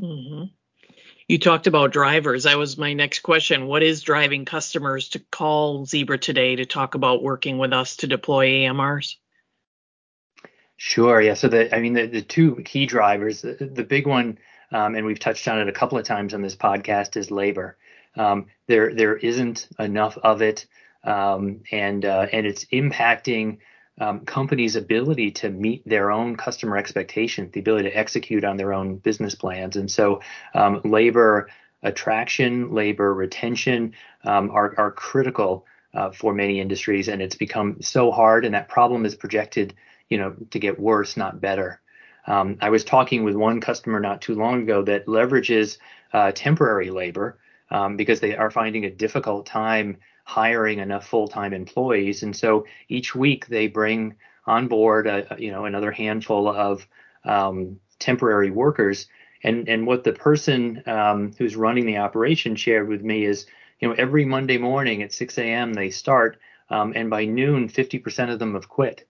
Mm-hmm. 0.00 0.44
You 1.30 1.38
talked 1.38 1.68
about 1.68 1.92
drivers. 1.92 2.42
That 2.42 2.58
was 2.58 2.76
my 2.76 2.92
next 2.92 3.20
question. 3.20 3.68
What 3.68 3.84
is 3.84 4.02
driving 4.02 4.44
customers 4.44 5.10
to 5.10 5.20
call 5.20 5.86
Zebra 5.86 6.18
today 6.18 6.56
to 6.56 6.66
talk 6.66 6.96
about 6.96 7.22
working 7.22 7.58
with 7.58 7.72
us 7.72 7.96
to 7.98 8.08
deploy 8.08 8.48
AMRs? 8.48 9.14
Sure. 10.76 11.20
Yeah. 11.20 11.34
So 11.34 11.46
the, 11.46 11.72
I 11.72 11.80
mean, 11.80 11.92
the, 11.92 12.06
the 12.06 12.22
two 12.22 12.56
key 12.64 12.86
drivers, 12.86 13.42
the, 13.42 13.52
the 13.52 13.84
big 13.84 14.08
one 14.08 14.38
um, 14.72 14.94
and 14.94 15.06
we've 15.06 15.18
touched 15.18 15.48
on 15.48 15.60
it 15.60 15.68
a 15.68 15.72
couple 15.72 15.98
of 15.98 16.04
times 16.04 16.34
on 16.34 16.42
this 16.42 16.56
podcast, 16.56 17.16
is 17.16 17.30
labor. 17.30 17.76
Um, 18.16 18.46
there 18.66 18.94
there 18.94 19.16
isn't 19.16 19.68
enough 19.78 20.18
of 20.18 20.42
it, 20.42 20.66
um, 21.04 21.60
and 21.70 22.04
uh, 22.04 22.26
and 22.32 22.46
it's 22.46 22.64
impacting 22.66 23.58
um, 24.00 24.20
companies' 24.20 24.76
ability 24.76 25.30
to 25.32 25.50
meet 25.50 25.86
their 25.86 26.10
own 26.10 26.36
customer 26.36 26.76
expectations, 26.76 27.52
the 27.52 27.60
ability 27.60 27.90
to 27.90 27.96
execute 27.96 28.44
on 28.44 28.56
their 28.56 28.72
own 28.72 28.96
business 28.96 29.34
plans, 29.34 29.76
and 29.76 29.90
so 29.90 30.20
um, 30.54 30.80
labor 30.84 31.48
attraction, 31.82 32.74
labor 32.74 33.14
retention 33.14 33.94
um, 34.24 34.50
are 34.50 34.74
are 34.76 34.90
critical 34.90 35.66
uh, 35.94 36.10
for 36.10 36.34
many 36.34 36.60
industries, 36.60 37.08
and 37.08 37.22
it's 37.22 37.36
become 37.36 37.80
so 37.80 38.10
hard, 38.10 38.44
and 38.44 38.54
that 38.54 38.68
problem 38.68 39.04
is 39.04 39.14
projected, 39.14 39.74
you 40.08 40.18
know, 40.18 40.34
to 40.50 40.58
get 40.58 40.78
worse, 40.78 41.16
not 41.16 41.40
better. 41.40 41.80
Um, 42.26 42.56
I 42.60 42.70
was 42.70 42.84
talking 42.84 43.24
with 43.24 43.34
one 43.34 43.60
customer 43.60 44.00
not 44.00 44.20
too 44.22 44.34
long 44.34 44.62
ago 44.62 44.82
that 44.82 45.06
leverages 45.06 45.78
uh, 46.12 46.32
temporary 46.34 46.90
labor 46.90 47.38
um, 47.70 47.96
because 47.96 48.20
they 48.20 48.36
are 48.36 48.50
finding 48.50 48.84
a 48.84 48.90
difficult 48.90 49.46
time 49.46 49.96
hiring 50.24 50.78
enough 50.78 51.06
full-time 51.06 51.52
employees, 51.52 52.22
and 52.22 52.36
so 52.36 52.64
each 52.88 53.14
week 53.14 53.46
they 53.46 53.66
bring 53.66 54.14
on 54.46 54.68
board, 54.68 55.06
a, 55.06 55.36
you 55.38 55.50
know, 55.50 55.64
another 55.64 55.90
handful 55.90 56.48
of 56.48 56.86
um, 57.24 57.78
temporary 57.98 58.50
workers. 58.50 59.06
And 59.42 59.68
and 59.68 59.86
what 59.86 60.04
the 60.04 60.12
person 60.12 60.82
um, 60.86 61.32
who's 61.38 61.56
running 61.56 61.86
the 61.86 61.98
operation 61.98 62.56
shared 62.56 62.88
with 62.88 63.02
me 63.02 63.24
is, 63.24 63.46
you 63.80 63.88
know, 63.88 63.94
every 63.96 64.24
Monday 64.24 64.58
morning 64.58 65.02
at 65.02 65.12
6 65.12 65.38
a.m. 65.38 65.72
they 65.72 65.90
start, 65.90 66.38
um, 66.68 66.92
and 66.94 67.08
by 67.08 67.24
noon, 67.24 67.68
50% 67.68 68.30
of 68.30 68.38
them 68.38 68.54
have 68.54 68.68
quit. 68.68 69.06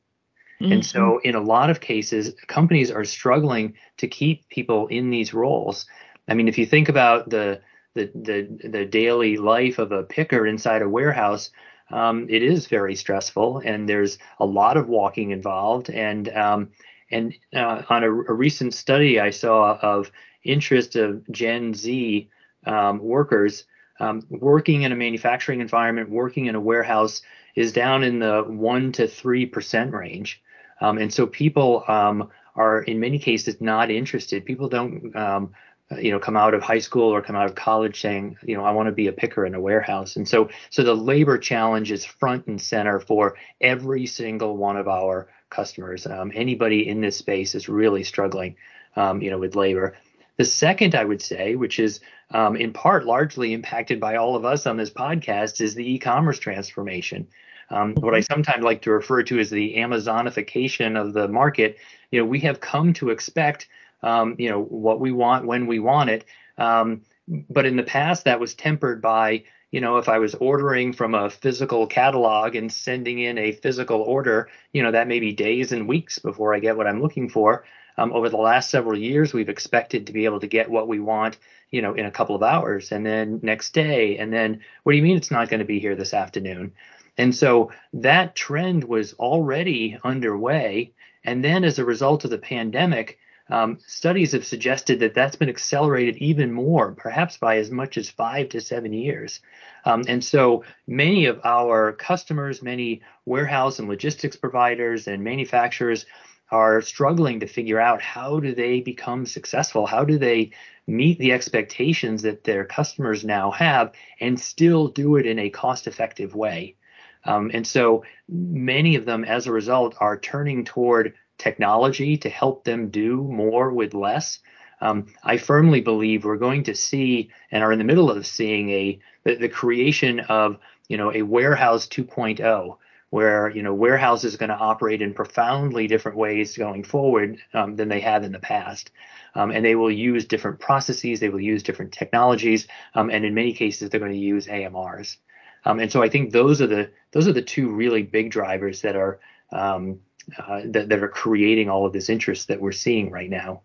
Mm-hmm. 0.60 0.72
And 0.72 0.86
so, 0.86 1.20
in 1.24 1.34
a 1.34 1.40
lot 1.40 1.70
of 1.70 1.80
cases, 1.80 2.34
companies 2.46 2.90
are 2.90 3.04
struggling 3.04 3.74
to 3.96 4.06
keep 4.06 4.48
people 4.48 4.86
in 4.88 5.10
these 5.10 5.32
roles. 5.32 5.86
I 6.28 6.34
mean, 6.34 6.48
if 6.48 6.58
you 6.58 6.66
think 6.66 6.88
about 6.88 7.30
the 7.30 7.60
the 7.94 8.10
the, 8.14 8.68
the 8.68 8.84
daily 8.84 9.36
life 9.36 9.78
of 9.78 9.90
a 9.90 10.02
picker 10.02 10.46
inside 10.46 10.82
a 10.82 10.88
warehouse, 10.88 11.50
um, 11.90 12.26
it 12.28 12.42
is 12.42 12.66
very 12.66 12.94
stressful, 12.94 13.62
and 13.64 13.88
there's 13.88 14.18
a 14.38 14.46
lot 14.46 14.76
of 14.76 14.88
walking 14.88 15.30
involved. 15.30 15.88
And 15.90 16.28
um, 16.36 16.70
and 17.10 17.34
uh, 17.54 17.82
on 17.88 18.04
a, 18.04 18.08
a, 18.08 18.32
recent 18.32 18.74
study 18.74 19.18
I 19.18 19.30
saw 19.30 19.78
of 19.82 20.12
interest 20.44 20.94
of 20.94 21.28
Gen 21.32 21.74
Z 21.74 22.28
um, 22.66 22.98
workers 23.00 23.64
um, 23.98 24.22
working 24.30 24.82
in 24.82 24.92
a 24.92 24.96
manufacturing 24.96 25.60
environment, 25.60 26.10
working 26.10 26.46
in 26.46 26.54
a 26.54 26.60
warehouse, 26.60 27.22
is 27.56 27.72
down 27.72 28.04
in 28.04 28.20
the 28.20 28.44
one 28.46 28.92
to 28.92 29.08
three 29.08 29.46
percent 29.46 29.92
range. 29.92 30.40
Um, 30.80 30.98
and 30.98 31.12
so 31.12 31.26
people 31.26 31.84
um, 31.88 32.30
are 32.56 32.82
in 32.82 33.00
many 33.00 33.18
cases 33.18 33.60
not 33.60 33.90
interested. 33.90 34.44
People 34.44 34.68
don't, 34.68 35.14
um, 35.14 35.52
you 35.98 36.10
know, 36.12 36.20
come 36.20 36.36
out 36.36 36.54
of 36.54 36.62
high 36.62 36.78
school 36.78 37.12
or 37.12 37.20
come 37.20 37.36
out 37.36 37.46
of 37.46 37.54
college 37.54 38.00
saying, 38.00 38.36
you 38.44 38.56
know, 38.56 38.64
I 38.64 38.70
want 38.70 38.86
to 38.86 38.92
be 38.92 39.08
a 39.08 39.12
picker 39.12 39.44
in 39.44 39.54
a 39.54 39.60
warehouse. 39.60 40.16
And 40.16 40.28
so, 40.28 40.48
so 40.70 40.82
the 40.82 40.94
labor 40.94 41.36
challenge 41.36 41.90
is 41.90 42.04
front 42.04 42.46
and 42.46 42.60
center 42.60 43.00
for 43.00 43.36
every 43.60 44.06
single 44.06 44.56
one 44.56 44.76
of 44.76 44.88
our 44.88 45.28
customers. 45.50 46.06
Um, 46.06 46.30
anybody 46.34 46.88
in 46.88 47.00
this 47.00 47.16
space 47.16 47.54
is 47.54 47.68
really 47.68 48.04
struggling, 48.04 48.56
um, 48.94 49.20
you 49.20 49.30
know, 49.30 49.38
with 49.38 49.56
labor. 49.56 49.96
The 50.36 50.44
second, 50.44 50.94
I 50.94 51.04
would 51.04 51.20
say, 51.20 51.56
which 51.56 51.78
is 51.78 52.00
um, 52.30 52.56
in 52.56 52.72
part 52.72 53.04
largely 53.04 53.52
impacted 53.52 54.00
by 54.00 54.16
all 54.16 54.36
of 54.36 54.44
us 54.44 54.66
on 54.66 54.76
this 54.76 54.90
podcast, 54.90 55.60
is 55.60 55.74
the 55.74 55.94
e-commerce 55.94 56.38
transformation. 56.38 57.26
Um, 57.70 57.94
what 57.94 58.14
I 58.14 58.20
sometimes 58.20 58.64
like 58.64 58.83
to 58.83 58.90
refer 58.90 59.22
to 59.24 59.38
as 59.38 59.50
the 59.50 59.76
Amazonification 59.76 61.00
of 61.00 61.12
the 61.12 61.28
market. 61.28 61.78
You 62.11 62.20
know, 62.20 62.26
we 62.26 62.40
have 62.40 62.61
come 62.61 62.92
to 62.94 63.11
expect, 63.11 63.68
um, 64.02 64.35
you 64.38 64.50
know, 64.50 64.62
what 64.62 65.00
we 65.00 65.12
want 65.12 65.46
when 65.46 65.66
we 65.66 65.78
want 65.78 66.11
it. 66.11 66.24
Um, 66.59 67.02
but 67.48 67.66
in 67.66 67.76
the 67.76 67.83
past, 67.83 68.24
that 68.24 68.40
was 68.40 68.54
tempered 68.54 69.00
by, 69.00 69.44
you 69.70 69.80
know, 69.80 69.98
if 69.98 70.09
I 70.09 70.18
was 70.18 70.35
ordering 70.35 70.92
from 70.92 71.14
a 71.14 71.30
physical 71.30 71.87
catalog 71.87 72.56
and 72.56 72.72
sending 72.72 73.20
in 73.20 73.38
a 73.38 73.52
physical 73.52 74.00
order, 74.00 74.48
you 74.72 74.83
know, 74.83 74.90
that 74.90 75.06
may 75.06 75.20
be 75.20 75.33
days 75.33 75.70
and 75.70 75.88
weeks 75.88 76.18
before 76.18 76.54
I 76.54 76.59
get 76.59 76.76
what 76.76 76.88
I'm 76.88 77.00
looking 77.00 77.28
for. 77.28 77.64
Um, 77.96 78.12
over 78.12 78.28
the 78.28 78.37
last 78.37 78.70
several 78.70 78.98
years, 78.98 79.33
we've 79.35 79.48
expected 79.48 80.06
to 80.06 80.12
be 80.12 80.24
able 80.24 80.40
to 80.40 80.46
get 80.46 80.70
what 80.70 80.88
we 80.88 80.98
want, 81.00 81.38
you 81.70 81.83
know, 81.83 81.94
in 81.94 82.06
a 82.06 82.11
couple 82.11 82.35
of 82.35 82.42
hours, 82.42 82.92
and 82.92 83.04
then 83.04 83.40
next 83.42 83.72
day, 83.72 84.18
and 84.18 84.33
then 84.33 84.61
what 84.83 84.92
do 84.92 84.96
you 84.96 85.02
mean 85.02 85.16
it's 85.16 85.30
not 85.30 85.48
going 85.48 85.61
to 85.61 85.66
be 85.66 85.80
here 85.80 85.94
this 85.94 86.14
afternoon? 86.14 86.72
And 87.18 87.35
so 87.35 87.70
that 87.92 88.35
trend 88.35 88.85
was 88.85 89.12
already 89.14 89.98
underway. 90.02 90.92
And 91.22 91.44
then 91.44 91.64
as 91.64 91.78
a 91.78 91.85
result 91.85 92.24
of 92.24 92.30
the 92.30 92.38
pandemic, 92.38 93.18
um, 93.50 93.78
studies 93.85 94.33
have 94.33 94.46
suggested 94.46 95.00
that 95.00 95.12
that's 95.12 95.37
been 95.37 95.48
accelerated 95.48 96.16
even 96.18 96.52
more, 96.52 96.92
perhaps 96.92 97.37
by 97.37 97.59
as 97.59 97.70
much 97.70 97.98
as 97.98 98.09
five 98.09 98.48
to 98.50 98.61
seven 98.61 98.92
years. 98.92 99.40
Um, 99.85 100.04
and 100.06 100.24
so 100.24 100.64
many 100.87 101.26
of 101.26 101.40
our 101.44 101.92
customers, 101.92 102.62
many 102.62 103.02
warehouse 103.26 103.80
and 103.80 103.88
logistics 103.88 104.37
providers 104.37 105.09
and 105.09 105.24
manufacturers 105.24 106.06
are 106.50 106.80
struggling 106.80 107.40
to 107.40 107.46
figure 107.46 107.80
out 107.80 108.02
how 108.02 108.40
do 108.40 108.54
they 108.54 108.80
become 108.80 109.26
successful? 109.26 109.87
How 109.87 110.04
do 110.04 110.18
they 110.18 110.52
meet 110.90 111.18
the 111.18 111.33
expectations 111.33 112.22
that 112.22 112.44
their 112.44 112.64
customers 112.64 113.24
now 113.24 113.50
have 113.53 113.92
and 114.20 114.38
still 114.38 114.88
do 114.88 115.16
it 115.16 115.26
in 115.26 115.38
a 115.38 115.50
cost 115.50 115.87
effective 115.87 116.35
way? 116.35 116.76
Um, 117.24 117.50
and 117.53 117.66
so 117.66 118.05
many 118.29 118.96
of 118.96 119.05
them, 119.05 119.24
as 119.24 119.46
a 119.46 119.53
result, 119.53 119.94
are 120.00 120.18
turning 120.18 120.64
toward 120.64 121.14
technology 121.38 122.16
to 122.18 122.29
help 122.29 122.64
them 122.64 122.90
do 122.90 123.22
more 123.22 123.72
with 123.72 123.94
less. 123.94 124.40
Um, 124.81 125.07
I 125.22 125.37
firmly 125.37 125.81
believe 125.81 126.24
we're 126.24 126.37
going 126.37 126.64
to 126.64 126.74
see 126.74 127.31
and 127.50 127.62
are 127.62 127.72
in 127.72 127.79
the 127.79 127.85
middle 127.85 128.11
of 128.11 128.26
seeing 128.26 128.70
a 128.70 128.98
the, 129.24 129.35
the 129.35 129.48
creation 129.48 130.20
of 130.20 130.59
you 130.88 130.96
know 130.96 131.12
a 131.12 131.22
warehouse 131.22 131.87
2.0 131.87 132.76
where 133.10 133.50
you 133.50 133.62
know 133.62 133.74
warehouses 133.74 134.34
are 134.34 134.38
going 134.38 134.50
to 134.50 134.56
operate 134.56 135.02
in 135.02 135.12
profoundly 135.14 135.86
different 135.86 136.16
ways 136.16 136.56
going 136.56 136.84
forward 136.84 137.38
um, 137.52 137.76
than 137.76 137.88
they 137.88 138.00
have 138.00 138.24
in 138.24 138.32
the 138.32 138.38
past. 138.38 138.90
Um, 139.34 139.52
and 139.52 139.64
they 139.64 139.76
will 139.76 139.92
use 139.92 140.24
different 140.24 140.58
processes, 140.58 141.20
they 141.20 141.28
will 141.28 141.40
use 141.40 141.62
different 141.62 141.92
technologies, 141.92 142.66
um, 142.94 143.10
and 143.10 143.24
in 143.24 143.34
many 143.34 143.52
cases 143.52 143.90
they're 143.90 144.00
going 144.00 144.12
to 144.12 144.18
use 144.18 144.46
AMRs. 144.46 145.16
Um, 145.64 145.78
and 145.78 145.92
so 145.92 146.02
I 146.02 146.08
think 146.08 146.32
those 146.32 146.60
are 146.60 146.66
the 146.66 146.90
those 147.12 147.28
are 147.28 147.32
the 147.32 147.42
two 147.42 147.70
really 147.70 148.02
big 148.02 148.30
drivers 148.30 148.82
that 148.82 148.96
are 148.96 149.20
um, 149.52 150.00
uh, 150.38 150.62
that, 150.66 150.88
that 150.88 151.02
are 151.02 151.08
creating 151.08 151.68
all 151.68 151.86
of 151.86 151.92
this 151.92 152.08
interest 152.08 152.48
that 152.48 152.60
we're 152.60 152.72
seeing 152.72 153.10
right 153.10 153.30
now. 153.30 153.62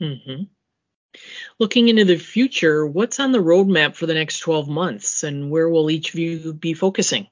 Mm-hmm. 0.00 0.44
Looking 1.58 1.88
into 1.88 2.04
the 2.04 2.16
future, 2.16 2.86
what's 2.86 3.20
on 3.20 3.32
the 3.32 3.42
roadmap 3.42 3.96
for 3.96 4.06
the 4.06 4.14
next 4.14 4.38
12 4.38 4.68
months, 4.68 5.24
and 5.24 5.50
where 5.50 5.68
will 5.68 5.90
each 5.90 6.14
of 6.14 6.18
you 6.20 6.54
be 6.54 6.72
focusing? 6.72 7.26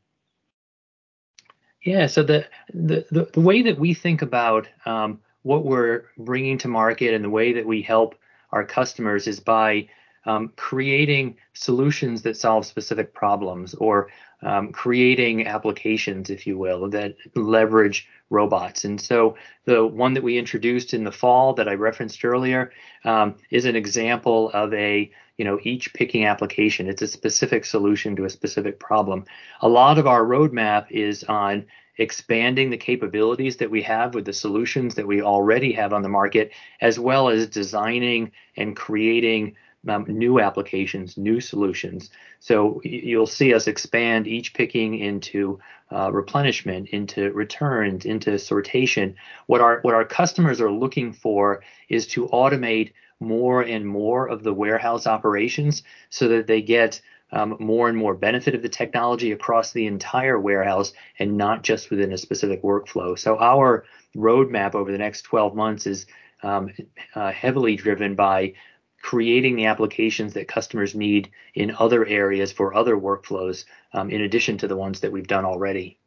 Yeah, 1.83 2.07
so 2.07 2.23
the 2.23 2.47
the 2.73 3.07
the, 3.11 3.31
the 3.33 3.41
way 3.41 3.63
that 3.63 3.79
we 3.79 3.95
think 3.95 4.23
about 4.23 4.69
um, 4.87 5.21
what 5.43 5.65
we're 5.65 6.07
bringing 6.19 6.59
to 6.59 6.69
market 6.69 7.15
and 7.15 7.25
the 7.25 7.31
way 7.31 7.53
that 7.53 7.67
we 7.67 7.83
help 7.83 8.15
our 8.53 8.65
customers 8.65 9.27
is 9.27 9.41
by 9.41 9.89
um, 10.27 10.53
creating 10.57 11.37
solutions 11.55 12.23
that 12.23 12.37
solve 12.37 12.67
specific 12.67 13.15
problems 13.15 13.75
or 13.75 14.09
um, 14.43 14.73
creating 14.73 15.47
applications, 15.47 16.31
if 16.31 16.47
you 16.47 16.59
will, 16.59 16.89
that 16.91 17.15
leverage 17.35 18.09
robots. 18.31 18.85
And 18.85 19.01
so 19.01 19.37
the 19.65 19.87
one 19.87 20.15
that 20.15 20.23
we 20.23 20.39
introduced 20.39 20.95
in 20.95 21.05
the 21.05 21.13
fall 21.13 21.55
that 21.55 21.69
I 21.69 21.75
referenced 21.75 22.25
earlier 22.25 22.73
um, 23.05 23.37
is 23.51 23.65
an 23.65 23.77
example 23.77 24.51
of 24.51 24.73
a 24.75 25.11
you 25.39 25.45
know 25.45 25.59
each 25.63 25.95
picking 25.95 26.27
application. 26.27 26.89
It's 26.89 27.03
a 27.03 27.09
specific 27.09 27.65
solution 27.65 28.17
to 28.17 28.25
a 28.25 28.31
specific 28.31 28.79
problem. 28.79 29.25
A 29.63 29.69
lot 29.69 29.99
of 29.99 30.07
our 30.07 30.23
roadmap 30.23 30.91
is 30.91 31.25
on 31.25 31.67
expanding 31.97 32.71
the 32.71 32.77
capabilities 32.77 33.57
that 33.57 33.71
we 33.71 33.83
have 33.83 34.15
with 34.15 34.25
the 34.25 34.33
solutions 34.33 34.95
that 34.97 35.07
we 35.07 35.23
already 35.23 35.73
have 35.73 35.93
on 35.93 36.03
the 36.03 36.09
market, 36.09 36.53
as 36.81 36.99
well 36.99 37.29
as 37.29 37.49
designing 37.49 38.31
and 38.57 38.77
creating 38.77 39.57
um, 39.89 40.05
new 40.09 40.41
applications, 40.41 41.17
new 41.17 41.41
solutions. 41.41 42.11
So 42.41 42.81
you'll 42.85 43.27
see 43.27 43.55
us 43.55 43.67
expand 43.67 44.27
each 44.27 44.55
picking 44.55 44.99
into 44.99 45.61
uh, 45.91 46.13
replenishment, 46.13 46.89
into 46.89 47.33
returns, 47.33 48.05
into 48.05 48.31
sortation. 48.33 49.15
What 49.47 49.61
our 49.61 49.81
what 49.83 49.95
our 49.95 50.05
customers 50.05 50.61
are 50.61 50.71
looking 50.71 51.13
for 51.13 51.63
is 51.89 52.07
to 52.09 52.27
automate 52.29 52.93
more 53.21 53.63
and 53.63 53.87
more 53.87 54.29
of 54.29 54.43
the 54.43 54.55
warehouse 54.55 55.07
operations 55.07 55.83
so 56.11 56.29
that 56.29 56.47
they 56.47 56.63
get 56.63 57.01
um, 57.33 57.57
more 57.59 57.89
and 57.89 57.99
more 57.99 58.15
benefit 58.15 58.55
of 58.55 58.63
the 58.63 58.69
technology 58.69 59.33
across 59.33 59.73
the 59.73 59.87
entire 59.87 60.39
warehouse 60.39 60.93
and 61.19 61.37
not 61.37 61.63
just 61.63 61.91
within 61.91 62.13
a 62.13 62.19
specific 62.19 62.63
workflow. 62.63 63.19
So 63.19 63.39
our 63.39 63.85
roadmap 64.17 64.75
over 64.75 64.91
the 64.91 64.99
next 64.99 65.23
12 65.23 65.55
months 65.55 65.87
is 65.87 66.07
um, 66.43 66.71
uh, 67.15 67.33
heavily 67.33 67.77
driven 67.77 68.15
by 68.15 68.55
creating 69.03 69.57
the 69.57 69.67
applications 69.67 70.35
that 70.35 70.49
customers 70.49 70.95
need 70.95 71.31
in 71.55 71.75
other 71.79 72.05
areas 72.07 72.51
for 72.53 72.75
other 72.75 72.97
workflows, 72.97 73.65
um, 73.93 74.11
in 74.11 74.23
addition 74.23 74.59
to 74.59 74.69
the 74.69 74.77
ones 74.77 75.01
that 75.01 75.13
we've 75.13 75.29
done 75.29 75.45
already. 75.45 75.98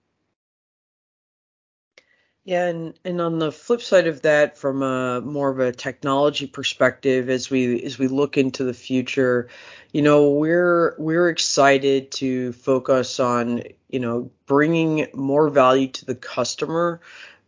Yeah, 2.44 2.66
and, 2.68 2.98
and 3.06 3.22
on 3.22 3.38
the 3.38 3.52
flip 3.52 3.82
side 3.82 4.08
of 4.08 4.24
that, 4.24 4.58
from 4.58 4.82
a 4.82 5.22
more 5.22 5.52
of 5.52 5.60
a 5.60 5.72
technology 5.72 6.48
perspective, 6.48 7.30
as 7.30 7.52
we 7.52 7.84
as 7.84 8.00
we 8.00 8.08
look 8.08 8.36
into 8.36 8.64
the 8.64 8.74
future, 8.74 9.48
you 9.94 10.02
know, 10.02 10.32
we're 10.32 10.96
we're 10.98 11.30
excited 11.30 12.12
to 12.14 12.52
focus 12.54 13.20
on 13.20 13.62
you 13.90 14.00
know 14.00 14.32
bringing 14.48 15.08
more 15.14 15.50
value 15.50 15.88
to 15.90 16.06
the 16.06 16.16
customer 16.16 17.02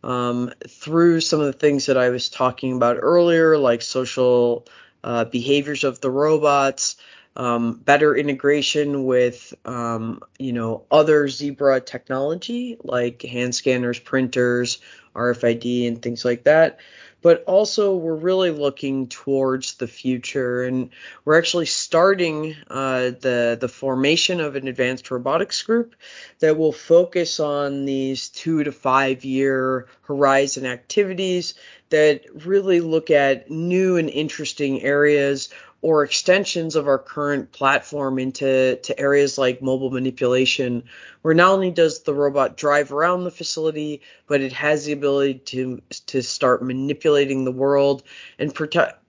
um, 0.04 0.52
through 0.68 1.20
some 1.20 1.40
of 1.40 1.46
the 1.46 1.52
things 1.52 1.86
that 1.86 1.96
I 1.96 2.10
was 2.10 2.28
talking 2.28 2.76
about 2.76 2.98
earlier, 3.00 3.58
like 3.58 3.82
social 3.82 4.64
uh, 5.02 5.24
behaviors 5.24 5.82
of 5.82 6.00
the 6.00 6.10
robots, 6.10 6.96
um, 7.36 7.74
better 7.74 8.16
integration 8.16 9.04
with 9.04 9.54
um, 9.64 10.20
you 10.38 10.52
know 10.52 10.84
other 10.90 11.28
Zebra 11.28 11.80
technology 11.80 12.76
like 12.82 13.22
hand 13.22 13.54
scanners, 13.54 13.98
printers, 13.98 14.78
RFID, 15.14 15.88
and 15.88 16.00
things 16.00 16.24
like 16.24 16.44
that. 16.44 16.78
But 17.22 17.42
also, 17.46 17.96
we're 17.96 18.16
really 18.16 18.50
looking 18.50 19.08
towards 19.08 19.76
the 19.76 19.86
future, 19.86 20.62
and 20.62 20.90
we're 21.24 21.38
actually 21.38 21.64
starting 21.64 22.54
uh, 22.68 23.12
the 23.18 23.56
the 23.58 23.68
formation 23.68 24.40
of 24.40 24.56
an 24.56 24.68
advanced 24.68 25.10
robotics 25.10 25.62
group 25.62 25.94
that 26.40 26.58
will 26.58 26.70
focus 26.70 27.40
on 27.40 27.86
these 27.86 28.28
two 28.28 28.62
to 28.62 28.72
five 28.72 29.24
year 29.24 29.88
horizon 30.02 30.66
activities 30.66 31.54
that 31.88 32.24
really 32.44 32.80
look 32.80 33.10
at 33.10 33.50
new 33.50 33.96
and 33.96 34.10
interesting 34.10 34.82
areas 34.82 35.48
or 35.84 36.02
extensions 36.02 36.76
of 36.76 36.88
our 36.88 36.98
current 36.98 37.52
platform 37.52 38.18
into 38.18 38.74
to 38.76 38.98
areas 38.98 39.36
like 39.36 39.60
mobile 39.60 39.90
manipulation, 39.90 40.82
where 41.20 41.34
not 41.34 41.52
only 41.52 41.70
does 41.70 42.04
the 42.04 42.14
robot 42.14 42.56
drive 42.56 42.90
around 42.90 43.24
the 43.24 43.30
facility, 43.30 44.00
but 44.26 44.40
it 44.40 44.54
has 44.54 44.86
the 44.86 44.92
ability 44.92 45.34
to 45.34 45.82
to 46.06 46.22
start 46.22 46.64
manipulating 46.64 47.44
the 47.44 47.52
world 47.52 48.02
and 48.38 48.54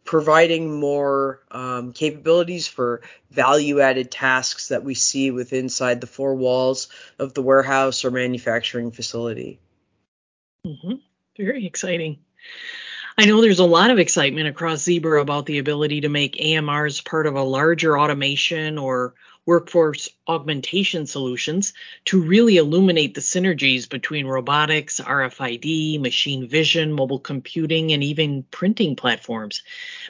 providing 0.04 0.78
more 0.78 1.40
um, 1.50 1.94
capabilities 1.94 2.68
for 2.68 3.02
value-added 3.32 4.12
tasks 4.12 4.68
that 4.68 4.84
we 4.84 4.96
see 4.96 5.32
within 5.32 5.64
inside 5.64 6.02
the 6.02 6.08
four 6.08 6.36
walls 6.36 6.90
of 7.18 7.34
the 7.34 7.42
warehouse 7.42 8.04
or 8.04 8.12
manufacturing 8.12 8.92
facility. 8.92 9.62
Mm-hmm. 10.68 10.96
Very 11.38 11.66
exciting. 11.66 12.18
I 13.18 13.26
know 13.26 13.40
there's 13.40 13.60
a 13.60 13.66
lot 13.66 13.92
of 13.92 14.00
excitement 14.00 14.50
across 14.50 14.84
Zebra 14.84 15.22
about 15.22 15.46
the 15.46 15.60
ability 15.60 16.02
to 16.02 16.10
make 16.10 16.36
AMRs 16.36 17.04
part 17.06 17.28
of 17.28 17.36
a 17.36 17.44
larger 17.44 17.98
automation 17.98 18.78
or 18.78 19.14
workforce 19.46 20.10
augmentation 20.28 21.06
solutions 21.06 21.74
to 22.06 22.22
really 22.22 22.58
illuminate 22.58 23.14
the 23.14 23.22
synergies 23.22 23.88
between 23.88 24.26
robotics, 24.26 25.00
RFID, 25.00 26.02
machine 26.02 26.50
vision, 26.50 26.92
mobile 26.92 27.20
computing, 27.20 27.94
and 27.94 28.04
even 28.04 28.44
printing 28.44 28.98
platforms. 28.98 29.64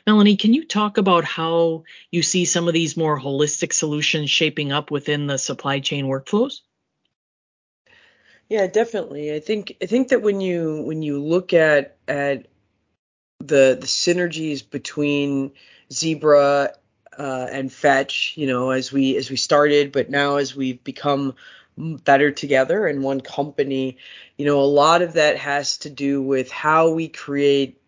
Melanie, 0.07 0.37
can 0.37 0.55
you 0.55 0.65
talk 0.65 0.97
about 0.97 1.25
how 1.25 1.83
you 2.09 2.23
see 2.23 2.45
some 2.45 2.67
of 2.67 2.73
these 2.73 2.97
more 2.97 3.19
holistic 3.19 3.71
solutions 3.73 4.31
shaping 4.31 4.71
up 4.71 4.89
within 4.89 5.27
the 5.27 5.37
supply 5.37 5.79
chain 5.79 6.05
workflows? 6.05 6.61
Yeah, 8.49 8.65
definitely. 8.65 9.33
I 9.33 9.39
think 9.39 9.75
I 9.81 9.85
think 9.85 10.09
that 10.09 10.21
when 10.21 10.39
you 10.39 10.83
when 10.83 11.01
you 11.01 11.21
look 11.21 11.53
at 11.53 11.97
at 12.07 12.45
the 13.47 13.77
the 13.79 13.87
synergies 13.87 14.67
between 14.69 15.51
Zebra 15.91 16.73
uh, 17.17 17.47
and 17.51 17.71
Fetch, 17.71 18.33
you 18.35 18.47
know, 18.47 18.71
as 18.71 18.91
we 18.91 19.15
as 19.17 19.29
we 19.29 19.37
started, 19.37 19.91
but 19.91 20.09
now 20.09 20.37
as 20.37 20.55
we've 20.55 20.83
become 20.83 21.35
better 21.77 22.31
together 22.31 22.87
in 22.87 23.01
one 23.01 23.21
company, 23.21 23.97
you 24.37 24.45
know, 24.45 24.59
a 24.59 24.63
lot 24.63 25.01
of 25.01 25.13
that 25.13 25.37
has 25.37 25.77
to 25.79 25.89
do 25.89 26.21
with 26.21 26.49
how 26.51 26.91
we 26.91 27.07
create 27.07 27.81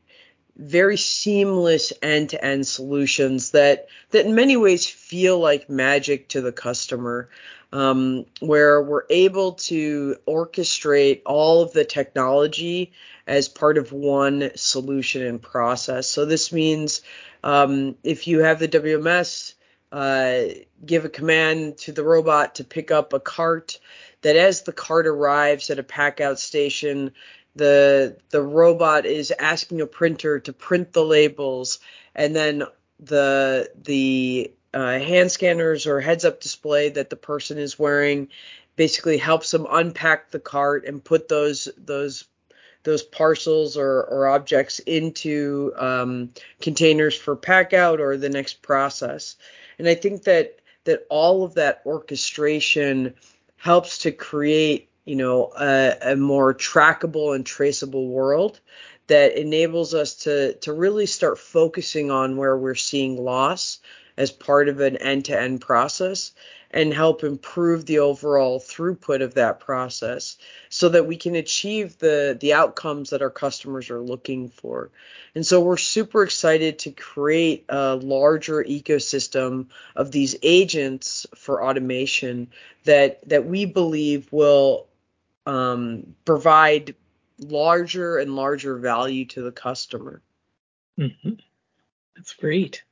very 0.57 0.97
seamless 0.97 1.93
end-to-end 2.01 2.65
solutions 2.65 3.51
that 3.51 3.87
that 4.09 4.25
in 4.25 4.33
many 4.33 4.57
ways 4.57 4.87
feel 4.87 5.39
like 5.39 5.69
magic 5.69 6.27
to 6.29 6.41
the 6.41 6.51
customer 6.51 7.29
um, 7.73 8.25
where 8.39 8.81
we're 8.81 9.05
able 9.09 9.53
to 9.53 10.15
orchestrate 10.27 11.21
all 11.25 11.61
of 11.61 11.73
the 11.73 11.85
technology 11.85 12.93
as 13.25 13.49
part 13.49 13.77
of 13.77 13.91
one 13.91 14.51
solution 14.55 15.21
and 15.21 15.41
process. 15.41 16.07
So 16.07 16.25
this 16.25 16.53
means 16.53 17.01
um, 17.43 17.95
if 18.03 18.27
you 18.27 18.39
have 18.39 18.59
the 18.59 18.67
WMS, 18.67 19.53
uh, 19.91 20.41
give 20.85 21.05
a 21.05 21.09
command 21.09 21.77
to 21.77 21.91
the 21.91 22.03
robot 22.03 22.55
to 22.55 22.63
pick 22.63 22.91
up 22.91 23.13
a 23.13 23.19
cart. 23.19 23.79
That 24.21 24.35
as 24.35 24.63
the 24.63 24.73
cart 24.73 25.07
arrives 25.07 25.69
at 25.69 25.79
a 25.79 25.83
packout 25.83 26.39
station, 26.39 27.11
the 27.55 28.17
the 28.29 28.41
robot 28.41 29.05
is 29.05 29.31
asking 29.37 29.81
a 29.81 29.87
printer 29.87 30.39
to 30.41 30.53
print 30.53 30.93
the 30.93 31.05
labels, 31.05 31.79
and 32.15 32.35
then 32.35 32.63
the 32.99 33.69
the 33.83 34.51
uh, 34.73 34.99
hand 34.99 35.31
scanners 35.31 35.87
or 35.87 35.99
heads 35.99 36.25
up 36.25 36.41
display 36.41 36.89
that 36.89 37.09
the 37.09 37.15
person 37.15 37.57
is 37.57 37.79
wearing 37.79 38.27
basically 38.75 39.17
helps 39.17 39.51
them 39.51 39.67
unpack 39.69 40.31
the 40.31 40.39
cart 40.39 40.85
and 40.85 41.03
put 41.03 41.27
those 41.27 41.67
those 41.77 42.25
those 42.83 43.03
parcels 43.03 43.75
or, 43.75 44.03
or 44.03 44.27
objects 44.27 44.79
into 44.79 45.73
um, 45.77 46.31
containers 46.61 47.17
for 47.17 47.35
pack 47.35 47.73
out 47.73 47.99
or 47.99 48.15
the 48.15 48.29
next 48.29 48.61
process. 48.61 49.35
And 49.77 49.89
I 49.89 49.95
think 49.95 50.23
that 50.23 50.59
that 50.85 51.05
all 51.09 51.43
of 51.43 51.55
that 51.55 51.81
orchestration 51.85 53.13
helps 53.57 53.97
to 53.99 54.11
create, 54.13 54.89
you 55.03 55.17
know, 55.17 55.51
a, 55.59 56.13
a 56.13 56.15
more 56.15 56.53
trackable 56.53 57.35
and 57.35 57.45
traceable 57.45 58.07
world 58.07 58.61
that 59.07 59.37
enables 59.37 59.93
us 59.93 60.15
to 60.23 60.53
to 60.53 60.71
really 60.71 61.07
start 61.07 61.39
focusing 61.39 62.11
on 62.11 62.37
where 62.37 62.57
we're 62.57 62.75
seeing 62.75 63.21
loss 63.21 63.79
as 64.17 64.31
part 64.31 64.67
of 64.67 64.79
an 64.79 64.97
end-to-end 64.97 65.61
process 65.61 66.31
and 66.71 66.93
help 66.93 67.23
improve 67.23 67.85
the 67.85 67.99
overall 67.99 68.59
throughput 68.59 69.21
of 69.21 69.35
that 69.35 69.59
process 69.59 70.37
so 70.69 70.89
that 70.89 71.07
we 71.07 71.15
can 71.15 71.35
achieve 71.35 71.97
the 71.99 72.37
the 72.41 72.53
outcomes 72.53 73.11
that 73.11 73.21
our 73.21 73.29
customers 73.29 73.89
are 73.89 74.01
looking 74.01 74.49
for. 74.49 74.89
And 75.33 75.45
so 75.45 75.61
we're 75.61 75.77
super 75.77 76.23
excited 76.23 76.79
to 76.79 76.91
create 76.91 77.65
a 77.69 77.95
larger 77.95 78.63
ecosystem 78.63 79.67
of 79.95 80.11
these 80.11 80.35
agents 80.41 81.25
for 81.35 81.63
automation 81.63 82.49
that 82.83 83.27
that 83.29 83.45
we 83.45 83.65
believe 83.65 84.31
will 84.31 84.87
um, 85.45 86.15
provide 86.25 86.95
larger 87.39 88.17
and 88.17 88.35
larger 88.35 88.77
value 88.77 89.25
to 89.25 89.41
the 89.41 89.51
customer. 89.51 90.21
Mm-hmm. 90.99 91.33
That's 92.15 92.33
great. 92.33 92.83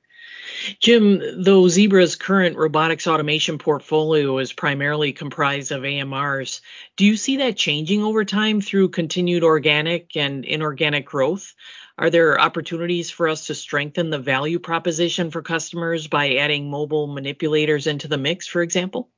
Jim, 0.79 1.43
though 1.43 1.67
Zebra's 1.67 2.15
current 2.15 2.57
robotics 2.57 3.07
automation 3.07 3.57
portfolio 3.57 4.37
is 4.37 4.53
primarily 4.53 5.13
comprised 5.13 5.71
of 5.71 5.83
AMRs, 5.83 6.61
do 6.97 7.05
you 7.05 7.17
see 7.17 7.37
that 7.37 7.57
changing 7.57 8.03
over 8.03 8.25
time 8.25 8.61
through 8.61 8.89
continued 8.89 9.43
organic 9.43 10.15
and 10.15 10.45
inorganic 10.45 11.05
growth? 11.05 11.53
Are 11.97 12.09
there 12.09 12.39
opportunities 12.39 13.09
for 13.09 13.29
us 13.29 13.47
to 13.47 13.55
strengthen 13.55 14.09
the 14.09 14.19
value 14.19 14.59
proposition 14.59 15.31
for 15.31 15.41
customers 15.41 16.07
by 16.07 16.35
adding 16.35 16.69
mobile 16.69 17.07
manipulators 17.07 17.87
into 17.87 18.07
the 18.07 18.17
mix, 18.17 18.47
for 18.47 18.61
example? 18.61 19.09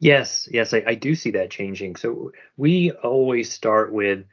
Yes, 0.00 0.48
yes, 0.50 0.74
I, 0.74 0.82
I 0.86 0.94
do 0.96 1.14
see 1.14 1.30
that 1.32 1.50
changing. 1.50 1.96
So 1.96 2.32
we 2.56 2.90
always 2.90 3.52
start 3.52 3.92
with, 3.92 4.24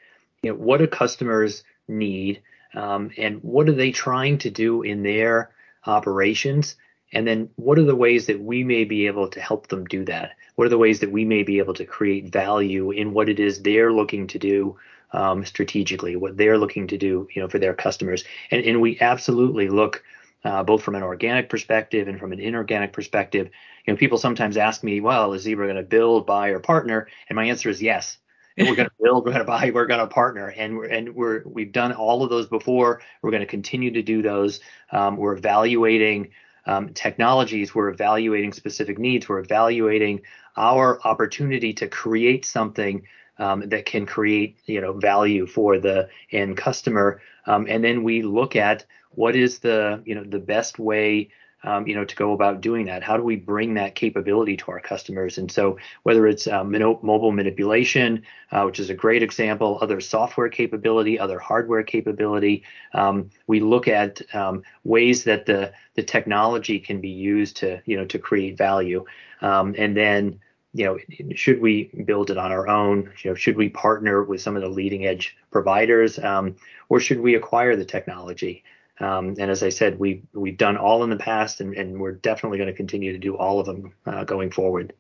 you 0.41 0.51
know, 0.51 0.57
what 0.57 0.77
do 0.77 0.87
customers 0.87 1.63
need, 1.87 2.41
um, 2.73 3.11
and 3.17 3.39
what 3.43 3.69
are 3.69 3.73
they 3.73 3.91
trying 3.91 4.37
to 4.39 4.49
do 4.49 4.81
in 4.81 5.03
their 5.03 5.51
operations, 5.85 6.75
and 7.13 7.27
then 7.27 7.49
what 7.55 7.77
are 7.77 7.83
the 7.83 7.95
ways 7.95 8.27
that 8.27 8.39
we 8.39 8.63
may 8.63 8.83
be 8.83 9.07
able 9.07 9.27
to 9.29 9.41
help 9.41 9.67
them 9.67 9.85
do 9.85 10.05
that? 10.05 10.31
What 10.55 10.65
are 10.65 10.69
the 10.69 10.77
ways 10.77 10.99
that 10.99 11.11
we 11.11 11.25
may 11.25 11.43
be 11.43 11.57
able 11.59 11.73
to 11.75 11.85
create 11.85 12.31
value 12.31 12.91
in 12.91 13.13
what 13.13 13.29
it 13.29 13.39
is 13.39 13.61
they're 13.61 13.91
looking 13.91 14.27
to 14.27 14.39
do 14.39 14.77
um, 15.13 15.45
strategically, 15.45 16.15
what 16.15 16.37
they're 16.37 16.57
looking 16.57 16.87
to 16.87 16.97
do, 16.97 17.27
you 17.35 17.41
know, 17.41 17.49
for 17.49 17.59
their 17.59 17.73
customers, 17.73 18.23
and 18.49 18.63
and 18.63 18.79
we 18.79 18.99
absolutely 18.99 19.69
look 19.69 20.03
uh, 20.43 20.63
both 20.63 20.83
from 20.83 20.95
an 20.95 21.03
organic 21.03 21.49
perspective 21.49 22.07
and 22.07 22.19
from 22.19 22.31
an 22.31 22.39
inorganic 22.39 22.93
perspective. 22.93 23.49
You 23.85 23.93
know, 23.93 23.97
people 23.97 24.17
sometimes 24.17 24.57
ask 24.57 24.83
me, 24.83 25.01
well, 25.01 25.33
is 25.33 25.43
Zebra 25.43 25.67
going 25.67 25.75
to 25.77 25.83
build, 25.83 26.25
buy, 26.25 26.49
or 26.49 26.59
partner? 26.59 27.07
And 27.29 27.35
my 27.35 27.45
answer 27.45 27.69
is 27.69 27.81
yes. 27.81 28.17
And 28.57 28.67
we're 28.67 28.75
going 28.75 28.89
to 28.89 28.95
build, 29.01 29.25
we're 29.25 29.31
going 29.31 29.45
to 29.45 29.51
buy, 29.51 29.71
we're 29.73 29.85
going 29.85 29.99
to 29.99 30.07
partner, 30.07 30.47
and 30.47 30.77
we're 30.77 30.87
and 30.87 31.15
we're 31.15 31.43
we've 31.45 31.71
done 31.71 31.93
all 31.93 32.23
of 32.23 32.29
those 32.29 32.47
before. 32.47 33.01
We're 33.21 33.31
going 33.31 33.41
to 33.41 33.47
continue 33.47 33.91
to 33.91 34.01
do 34.01 34.21
those. 34.21 34.59
Um, 34.91 35.17
we're 35.17 35.35
evaluating 35.35 36.31
um, 36.65 36.89
technologies. 36.93 37.73
We're 37.73 37.89
evaluating 37.89 38.53
specific 38.53 38.99
needs. 38.99 39.27
We're 39.27 39.39
evaluating 39.39 40.21
our 40.57 41.01
opportunity 41.03 41.73
to 41.73 41.87
create 41.87 42.45
something 42.45 43.07
um, 43.37 43.69
that 43.69 43.85
can 43.85 44.05
create 44.05 44.57
you 44.65 44.81
know 44.81 44.93
value 44.93 45.47
for 45.47 45.79
the 45.79 46.09
end 46.31 46.57
customer. 46.57 47.21
Um, 47.45 47.65
and 47.67 47.83
then 47.83 48.03
we 48.03 48.21
look 48.21 48.55
at 48.55 48.85
what 49.11 49.35
is 49.35 49.59
the 49.59 50.01
you 50.05 50.15
know 50.15 50.23
the 50.23 50.39
best 50.39 50.79
way 50.79 51.29
um, 51.63 51.87
you 51.87 51.95
know 51.95 52.05
to 52.05 52.15
go 52.15 52.33
about 52.33 52.61
doing 52.61 52.85
that 52.85 53.03
how 53.03 53.17
do 53.17 53.23
we 53.23 53.35
bring 53.35 53.73
that 53.73 53.95
capability 53.95 54.57
to 54.57 54.71
our 54.71 54.79
customers 54.79 55.37
and 55.37 55.51
so 55.51 55.77
whether 56.03 56.27
it's 56.27 56.47
um, 56.47 56.71
mobile 56.71 57.31
manipulation 57.31 58.23
uh, 58.51 58.63
which 58.63 58.79
is 58.79 58.89
a 58.89 58.93
great 58.93 59.23
example 59.23 59.77
other 59.81 59.99
software 59.99 60.49
capability 60.49 61.19
other 61.19 61.39
hardware 61.39 61.83
capability 61.83 62.63
um, 62.93 63.29
we 63.47 63.59
look 63.59 63.87
at 63.87 64.21
um, 64.35 64.63
ways 64.83 65.23
that 65.23 65.45
the 65.45 65.71
the 65.95 66.03
technology 66.03 66.79
can 66.79 67.01
be 67.01 67.09
used 67.09 67.57
to 67.57 67.81
you 67.85 67.97
know 67.97 68.05
to 68.05 68.19
create 68.19 68.57
value 68.57 69.05
um, 69.41 69.75
and 69.77 69.95
then 69.97 70.39
you 70.73 70.85
know, 70.85 70.97
should 71.35 71.59
we 71.59 71.91
build 72.05 72.31
it 72.31 72.37
on 72.37 72.51
our 72.51 72.67
own? 72.67 73.11
You 73.23 73.31
know, 73.31 73.35
should 73.35 73.57
we 73.57 73.69
partner 73.69 74.23
with 74.23 74.41
some 74.41 74.55
of 74.55 74.61
the 74.61 74.69
leading 74.69 75.05
edge 75.05 75.35
providers, 75.51 76.17
um, 76.19 76.55
or 76.89 76.99
should 76.99 77.19
we 77.19 77.35
acquire 77.35 77.75
the 77.75 77.85
technology? 77.85 78.63
Um, 79.01 79.35
and 79.39 79.49
as 79.49 79.63
I 79.63 79.69
said, 79.69 79.99
we've 79.99 80.23
we've 80.33 80.57
done 80.57 80.77
all 80.77 81.03
in 81.03 81.09
the 81.09 81.17
past, 81.17 81.59
and, 81.59 81.73
and 81.75 81.99
we're 81.99 82.11
definitely 82.11 82.59
going 82.59 82.69
to 82.69 82.75
continue 82.75 83.13
to 83.13 83.17
do 83.17 83.35
all 83.35 83.59
of 83.59 83.65
them 83.65 83.93
uh, 84.05 84.23
going 84.23 84.51
forward. 84.51 84.93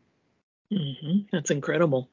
Mm-hmm. 0.71 1.27
That's 1.31 1.51
incredible. 1.51 2.09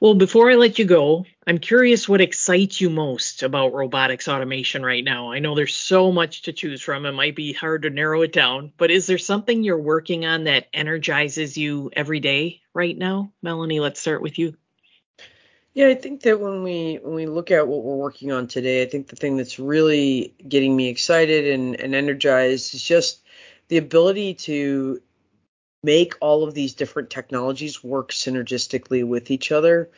Well, 0.00 0.14
before 0.14 0.50
I 0.50 0.54
let 0.54 0.78
you 0.78 0.86
go, 0.86 1.26
I'm 1.46 1.58
curious 1.58 2.08
what 2.08 2.20
excites 2.20 2.80
you 2.80 2.88
most 2.88 3.42
about 3.42 3.74
robotics 3.74 4.26
automation 4.26 4.82
right 4.82 5.04
now. 5.04 5.32
I 5.32 5.40
know 5.40 5.54
there's 5.54 5.74
so 5.74 6.10
much 6.10 6.42
to 6.42 6.52
choose 6.52 6.80
from. 6.80 7.04
It 7.04 7.12
might 7.12 7.36
be 7.36 7.52
hard 7.52 7.82
to 7.82 7.90
narrow 7.90 8.22
it 8.22 8.32
down, 8.32 8.72
but 8.78 8.90
is 8.90 9.06
there 9.06 9.18
something 9.18 9.62
you're 9.62 9.78
working 9.78 10.24
on 10.24 10.44
that 10.44 10.68
energizes 10.72 11.58
you 11.58 11.90
every 11.92 12.20
day 12.20 12.62
right 12.72 12.96
now? 12.96 13.32
Melanie, 13.42 13.80
let's 13.80 14.00
start 14.00 14.22
with 14.22 14.38
you. 14.38 14.56
Yeah, 15.74 15.88
I 15.88 15.94
think 15.94 16.22
that 16.22 16.40
when 16.40 16.62
we 16.62 16.98
when 17.02 17.14
we 17.14 17.26
look 17.26 17.50
at 17.50 17.68
what 17.68 17.84
we're 17.84 17.94
working 17.96 18.32
on 18.32 18.48
today, 18.48 18.82
I 18.82 18.86
think 18.86 19.08
the 19.08 19.16
thing 19.16 19.36
that's 19.36 19.58
really 19.58 20.34
getting 20.48 20.74
me 20.76 20.88
excited 20.88 21.46
and, 21.46 21.78
and 21.80 21.94
energized 21.94 22.74
is 22.74 22.82
just 22.82 23.22
the 23.68 23.76
ability 23.76 24.34
to 24.34 25.00
make 25.82 26.14
all 26.20 26.42
of 26.42 26.54
these 26.54 26.74
different 26.74 27.10
technologies 27.10 27.84
work 27.84 28.10
synergistically 28.10 29.06
with 29.06 29.30
each 29.30 29.52
other 29.52 29.90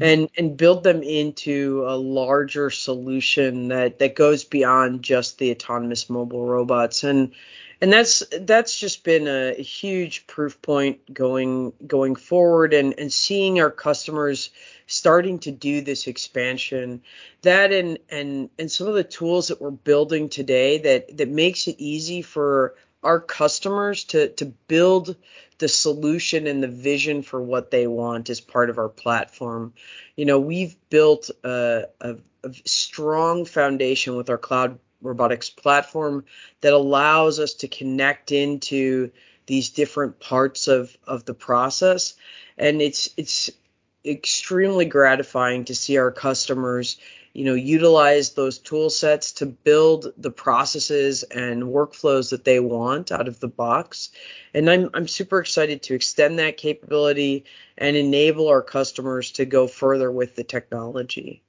and 0.00 0.28
and 0.36 0.56
build 0.56 0.82
them 0.82 1.02
into 1.02 1.84
a 1.86 1.96
larger 1.96 2.70
solution 2.70 3.68
that 3.68 3.98
that 3.98 4.14
goes 4.14 4.44
beyond 4.44 5.02
just 5.02 5.38
the 5.38 5.50
autonomous 5.50 6.08
mobile 6.08 6.46
robots. 6.46 7.04
And 7.04 7.32
and 7.80 7.92
that's 7.92 8.22
that's 8.40 8.78
just 8.78 9.04
been 9.04 9.28
a, 9.28 9.54
huge 9.54 10.26
proof 10.26 10.60
point 10.62 11.12
going 11.12 11.72
going 11.86 12.16
forward 12.16 12.72
and 12.74 12.98
and 12.98 13.12
seeing 13.12 13.60
our 13.60 13.70
customers 13.70 14.50
starting 14.86 15.38
to 15.40 15.50
do 15.50 15.80
this 15.80 16.06
expansion 16.06 17.02
that 17.42 17.72
and 17.72 17.98
and 18.08 18.50
and 18.58 18.70
some 18.70 18.86
of 18.86 18.94
the 18.94 19.04
tools 19.04 19.48
that 19.48 19.60
we're 19.60 19.70
building 19.70 20.28
today 20.28 20.78
that 20.78 21.16
that 21.16 21.28
makes 21.28 21.66
it 21.66 21.76
easy 21.78 22.22
for 22.22 22.74
our 23.02 23.20
customers 23.20 24.04
to 24.04 24.28
to 24.30 24.46
build 24.46 25.16
the 25.58 25.68
solution 25.68 26.46
and 26.46 26.62
the 26.62 26.68
vision 26.68 27.22
for 27.22 27.40
what 27.40 27.70
they 27.70 27.86
want 27.86 28.28
as 28.28 28.40
part 28.40 28.68
of 28.68 28.78
our 28.78 28.88
platform. 28.88 29.72
You 30.14 30.26
know, 30.26 30.38
we've 30.38 30.76
built 30.90 31.30
a, 31.44 31.86
a, 32.00 32.16
a 32.44 32.52
strong 32.66 33.46
foundation 33.46 34.16
with 34.16 34.28
our 34.28 34.38
cloud 34.38 34.78
robotics 35.00 35.48
platform 35.50 36.24
that 36.60 36.72
allows 36.72 37.38
us 37.40 37.54
to 37.54 37.68
connect 37.68 38.32
into 38.32 39.10
these 39.46 39.70
different 39.70 40.18
parts 40.20 40.68
of 40.68 40.96
of 41.06 41.24
the 41.24 41.34
process 41.34 42.14
and 42.58 42.82
it's 42.82 43.10
it's 43.16 43.50
extremely 44.06 44.84
gratifying 44.84 45.64
to 45.64 45.74
see 45.74 45.98
our 45.98 46.10
customers 46.10 46.98
you 47.32 47.44
know 47.44 47.54
utilize 47.54 48.30
those 48.30 48.58
tool 48.58 48.88
sets 48.88 49.32
to 49.32 49.46
build 49.46 50.12
the 50.16 50.30
processes 50.30 51.22
and 51.24 51.64
workflows 51.64 52.30
that 52.30 52.44
they 52.44 52.60
want 52.60 53.12
out 53.12 53.28
of 53.28 53.40
the 53.40 53.48
box 53.48 54.10
and 54.54 54.70
I'm 54.70 54.88
I'm 54.94 55.06
super 55.06 55.38
excited 55.38 55.82
to 55.84 55.94
extend 55.94 56.38
that 56.38 56.56
capability 56.56 57.44
and 57.76 57.94
enable 57.94 58.48
our 58.48 58.62
customers 58.62 59.32
to 59.32 59.44
go 59.44 59.66
further 59.66 60.10
with 60.10 60.34
the 60.34 60.44
technology. 60.44 61.42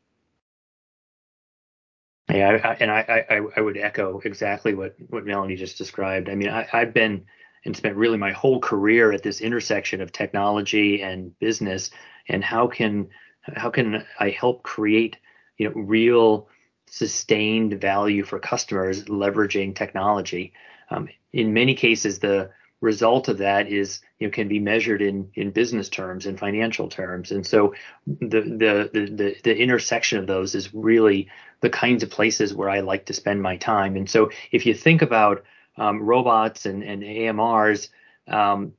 Yeah, 2.30 2.60
I, 2.62 2.74
and 2.82 2.91
I, 2.91 3.26
I, 3.30 3.39
I 3.56 3.62
would 3.62 3.78
echo 3.78 4.20
exactly 4.26 4.74
what 4.74 4.96
what 5.08 5.26
Melanie 5.26 5.56
just 5.56 5.78
described. 5.78 6.28
I 6.30 6.36
mean, 6.36 6.50
I, 6.50 6.67
I've 6.74 6.93
been 6.93 7.26
and 7.68 7.76
spent 7.76 7.98
really 7.98 8.18
my 8.18 8.32
whole 8.32 8.60
career 8.60 9.12
at 9.12 9.22
this 9.22 9.42
intersection 9.42 10.02
of 10.02 10.12
technology 10.12 11.04
and 11.04 11.38
business, 11.38 11.92
and 12.28 12.44
how 12.44 12.66
can 12.66 13.10
how 13.42 13.70
can 13.70 14.06
I 14.20 14.30
help 14.30 14.64
create 14.64 15.18
you 15.58 15.68
know 15.68 15.76
real 15.76 16.48
sustained 16.90 17.80
value 17.80 18.24
for 18.24 18.40
customers 18.40 19.04
leveraging 19.06 19.76
technology? 19.76 20.54
Um, 20.90 21.10
in 21.34 21.54
many 21.54 21.76
cases, 21.76 22.20
the 22.20 22.50
result 22.80 23.28
of 23.28 23.40
that 23.40 23.68
is 23.68 24.00
you 24.20 24.28
know 24.28 24.32
can 24.32 24.48
be 24.48 24.60
measured 24.60 25.02
in 25.02 25.30
in 25.34 25.52
business 25.52 25.90
terms 25.90 26.26
and 26.26 26.40
financial 26.40 26.88
terms 26.88 27.32
and 27.32 27.46
so 27.46 27.74
the, 28.06 28.42
the 28.42 28.90
the 28.94 29.10
the 29.10 29.36
the, 29.44 29.58
intersection 29.58 30.20
of 30.20 30.28
those 30.28 30.54
is 30.54 30.72
really 30.76 31.28
the 31.62 31.72
kinds 31.72 32.04
of 32.04 32.12
places 32.12 32.54
where 32.54 32.70
I 32.70 32.82
like 32.82 33.08
to 33.08 33.14
spend 33.14 33.42
my 33.42 33.58
time 33.58 33.96
and 33.96 34.08
so 34.08 34.30
if 34.52 34.68
you 34.68 34.76
think 34.76 35.02
about 35.02 35.44
um, 35.78 36.02
robots 36.02 36.65
and 36.65 36.84
and 36.84 37.04
AMRs 37.04 37.90
um, 38.28 38.73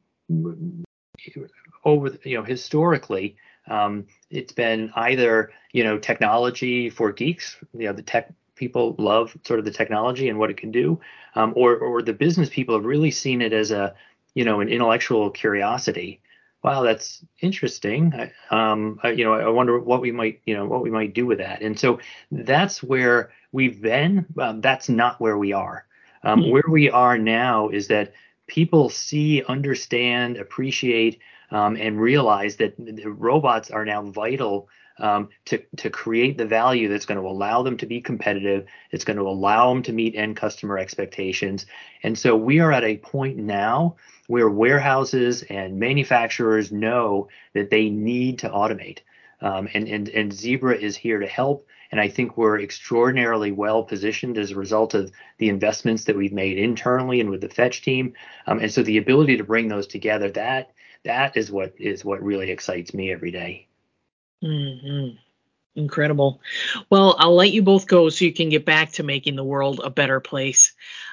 over 1.84 2.16
you 2.24 2.36
know 2.36 2.44
historically 2.44 3.36
um, 3.68 4.06
it's 4.30 4.52
been 4.52 4.90
either 4.94 5.52
you 5.72 5.84
know 5.84 5.98
technology 5.98 6.90
for 6.90 7.12
geeks 7.12 7.56
you 7.74 7.86
know 7.86 7.92
the 7.92 8.02
tech 8.02 8.30
people 8.58 8.94
love 8.98 9.34
sort 9.46 9.58
of 9.58 9.64
the 9.64 9.70
technology 9.70 10.28
and 10.28 10.38
what 10.38 10.50
it 10.50 10.58
can 10.58 10.70
do, 10.70 11.00
um, 11.34 11.54
or 11.56 11.76
or 11.76 12.02
the 12.02 12.12
business 12.12 12.50
people 12.50 12.74
have 12.74 12.84
really 12.84 13.10
seen 13.10 13.40
it 13.40 13.54
as 13.54 13.70
a 13.70 13.94
you 14.34 14.44
know 14.44 14.60
an 14.60 14.68
intellectual 14.68 15.30
curiosity. 15.30 16.20
Wow, 16.62 16.82
that's 16.82 17.24
interesting. 17.40 18.12
Um, 18.50 18.98
I, 19.04 19.10
you 19.12 19.24
know, 19.24 19.32
I 19.32 19.48
wonder 19.48 19.78
what 19.78 20.02
we 20.02 20.10
might 20.12 20.42
you 20.44 20.54
know 20.54 20.66
what 20.66 20.82
we 20.82 20.90
might 20.90 21.14
do 21.14 21.24
with 21.24 21.38
that. 21.38 21.62
And 21.62 21.78
so 21.78 22.00
that's 22.30 22.82
where 22.82 23.30
we've 23.52 23.80
been. 23.80 24.26
Um, 24.38 24.60
that's 24.60 24.88
not 24.88 25.20
where 25.20 25.38
we 25.38 25.52
are. 25.52 25.86
Um. 26.22 26.50
Where 26.50 26.64
we 26.68 26.90
are 26.90 27.18
now 27.18 27.68
is 27.68 27.88
that 27.88 28.12
people 28.46 28.88
see, 28.88 29.42
understand, 29.44 30.36
appreciate, 30.36 31.20
um, 31.50 31.76
and 31.76 32.00
realize 32.00 32.56
that 32.56 32.74
robots 33.04 33.70
are 33.70 33.84
now 33.84 34.02
vital 34.02 34.68
um, 34.98 35.28
to, 35.44 35.62
to 35.76 35.90
create 35.90 36.36
the 36.38 36.46
value 36.46 36.88
that's 36.88 37.06
going 37.06 37.20
to 37.20 37.26
allow 37.26 37.62
them 37.62 37.76
to 37.76 37.86
be 37.86 38.00
competitive. 38.00 38.66
It's 38.90 39.04
going 39.04 39.18
to 39.18 39.28
allow 39.28 39.72
them 39.72 39.82
to 39.84 39.92
meet 39.92 40.16
end 40.16 40.36
customer 40.36 40.78
expectations. 40.78 41.66
And 42.02 42.18
so 42.18 42.36
we 42.36 42.58
are 42.60 42.72
at 42.72 42.84
a 42.84 42.96
point 42.96 43.36
now 43.36 43.96
where 44.26 44.50
warehouses 44.50 45.42
and 45.44 45.78
manufacturers 45.78 46.72
know 46.72 47.28
that 47.54 47.70
they 47.70 47.88
need 47.90 48.40
to 48.40 48.48
automate. 48.48 48.98
Um, 49.40 49.68
and, 49.72 49.88
and, 49.88 50.08
and 50.08 50.32
Zebra 50.32 50.76
is 50.76 50.96
here 50.96 51.20
to 51.20 51.26
help. 51.26 51.66
And 51.90 52.00
I 52.00 52.08
think 52.08 52.36
we're 52.36 52.60
extraordinarily 52.60 53.50
well 53.50 53.82
positioned 53.82 54.36
as 54.36 54.50
a 54.50 54.56
result 54.56 54.94
of 54.94 55.10
the 55.38 55.48
investments 55.48 56.04
that 56.04 56.16
we've 56.16 56.32
made 56.32 56.58
internally 56.58 57.20
and 57.20 57.30
with 57.30 57.40
the 57.40 57.48
Fetch 57.48 57.82
team. 57.82 58.14
Um, 58.46 58.58
and 58.58 58.72
so 58.72 58.82
the 58.82 58.98
ability 58.98 59.36
to 59.38 59.44
bring 59.44 59.68
those 59.68 59.86
together, 59.86 60.30
that 60.32 60.72
that 61.04 61.36
is 61.36 61.50
what 61.50 61.74
is 61.78 62.04
what 62.04 62.22
really 62.22 62.50
excites 62.50 62.92
me 62.92 63.10
every 63.10 63.30
day. 63.30 63.68
Mm-hmm. 64.42 65.16
Incredible. 65.74 66.40
Well, 66.90 67.14
I'll 67.18 67.36
let 67.36 67.52
you 67.52 67.62
both 67.62 67.86
go 67.86 68.08
so 68.08 68.24
you 68.24 68.32
can 68.32 68.48
get 68.48 68.64
back 68.64 68.92
to 68.92 69.04
making 69.04 69.36
the 69.36 69.44
world 69.44 69.80
a 69.82 69.90
better 69.90 70.18
place. 70.18 70.72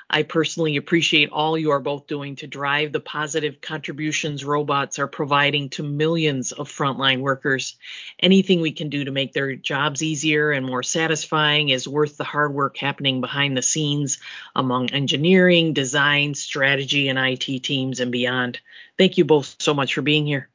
I 0.09 0.23
personally 0.23 0.75
appreciate 0.77 1.29
all 1.29 1.57
you 1.57 1.71
are 1.71 1.79
both 1.79 2.05
doing 2.05 2.35
to 2.37 2.47
drive 2.47 2.91
the 2.91 2.99
positive 2.99 3.59
contributions 3.59 4.45
robots 4.45 4.99
are 4.99 5.07
providing 5.07 5.69
to 5.69 5.83
millions 5.83 6.51
of 6.51 6.69
frontline 6.69 7.21
workers. 7.21 7.75
Anything 8.19 8.61
we 8.61 8.71
can 8.71 8.89
do 8.89 9.03
to 9.03 9.11
make 9.11 9.33
their 9.33 9.55
jobs 9.55 10.03
easier 10.03 10.51
and 10.51 10.65
more 10.65 10.83
satisfying 10.83 11.69
is 11.69 11.87
worth 11.87 12.17
the 12.17 12.23
hard 12.23 12.53
work 12.53 12.77
happening 12.77 13.19
behind 13.19 13.57
the 13.57 13.63
scenes 13.63 14.19
among 14.55 14.91
engineering, 14.91 15.73
design, 15.73 16.35
strategy, 16.35 17.07
and 17.07 17.17
IT 17.17 17.63
teams 17.63 17.99
and 17.99 18.11
beyond. 18.11 18.59
Thank 18.97 19.17
you 19.17 19.25
both 19.25 19.55
so 19.59 19.73
much 19.73 19.95
for 19.95 20.01
being 20.03 20.25
here. 20.25 20.49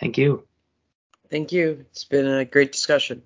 Thank 0.00 0.18
you. 0.18 0.46
Thank 1.30 1.52
you. 1.52 1.84
It's 1.90 2.04
been 2.04 2.26
a 2.26 2.44
great 2.44 2.72
discussion. 2.72 3.22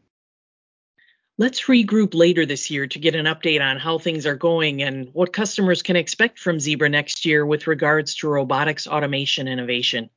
Let's 1.39 1.63
regroup 1.63 2.15
later 2.15 2.45
this 2.45 2.71
year 2.71 2.87
to 2.87 2.99
get 2.99 3.15
an 3.15 3.25
update 3.25 3.63
on 3.63 3.79
how 3.79 3.99
things 3.99 4.27
are 4.27 4.37
going 4.37 4.83
and 4.83 5.09
what 5.15 5.33
customers 5.33 5.83
can 5.83 5.97
expect 5.97 6.39
from 6.39 6.61
Zebra 6.61 6.91
next 6.91 7.25
year 7.25 7.47
with 7.47 7.67
regards 7.67 8.15
to 8.17 8.29
robotics 8.29 8.87
automation 8.87 9.49
innovation. 9.49 10.11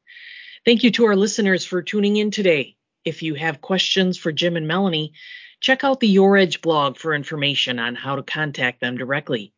Thank 0.66 0.84
you 0.84 0.92
to 0.92 1.06
our 1.06 1.16
listeners 1.16 1.64
for 1.64 1.82
tuning 1.82 2.18
in 2.18 2.32
today. 2.32 2.76
If 3.06 3.24
you 3.24 3.36
have 3.36 3.62
questions 3.62 4.18
for 4.18 4.32
Jim 4.32 4.58
and 4.58 4.68
Melanie, 4.68 5.14
check 5.62 5.84
out 5.86 6.00
the 6.00 6.08
Your 6.08 6.38
Edge 6.38 6.62
blog 6.62 6.98
for 6.98 7.14
information 7.14 7.80
on 7.80 7.96
how 7.96 8.18
to 8.18 8.24
contact 8.24 8.82
them 8.82 8.98
directly. 8.98 9.54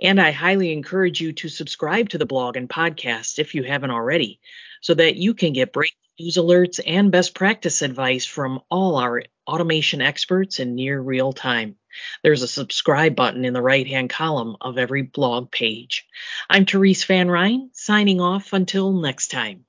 And 0.00 0.20
I 0.20 0.32
highly 0.32 0.72
encourage 0.72 1.20
you 1.20 1.32
to 1.34 1.48
subscribe 1.48 2.08
to 2.10 2.18
the 2.18 2.26
blog 2.26 2.56
and 2.56 2.68
podcast 2.68 3.38
if 3.38 3.54
you 3.54 3.62
haven't 3.62 3.90
already, 3.90 4.40
so 4.80 4.94
that 4.94 5.16
you 5.16 5.34
can 5.34 5.52
get 5.52 5.72
breaking 5.72 5.96
news 6.18 6.36
alerts, 6.36 6.80
and 6.84 7.12
best 7.12 7.34
practice 7.34 7.82
advice 7.82 8.24
from 8.24 8.60
all 8.70 8.96
our 8.96 9.22
automation 9.46 10.00
experts 10.00 10.58
in 10.58 10.74
near 10.74 11.00
real 11.00 11.32
time. 11.32 11.76
There's 12.22 12.42
a 12.42 12.48
subscribe 12.48 13.14
button 13.14 13.44
in 13.44 13.54
the 13.54 13.62
right 13.62 13.86
hand 13.86 14.10
column 14.10 14.56
of 14.60 14.78
every 14.78 15.02
blog 15.02 15.50
page. 15.50 16.06
I'm 16.50 16.66
Therese 16.66 17.04
Van 17.04 17.30
Ryne, 17.30 17.70
signing 17.72 18.20
off 18.20 18.52
until 18.52 18.92
next 18.92 19.28
time. 19.28 19.64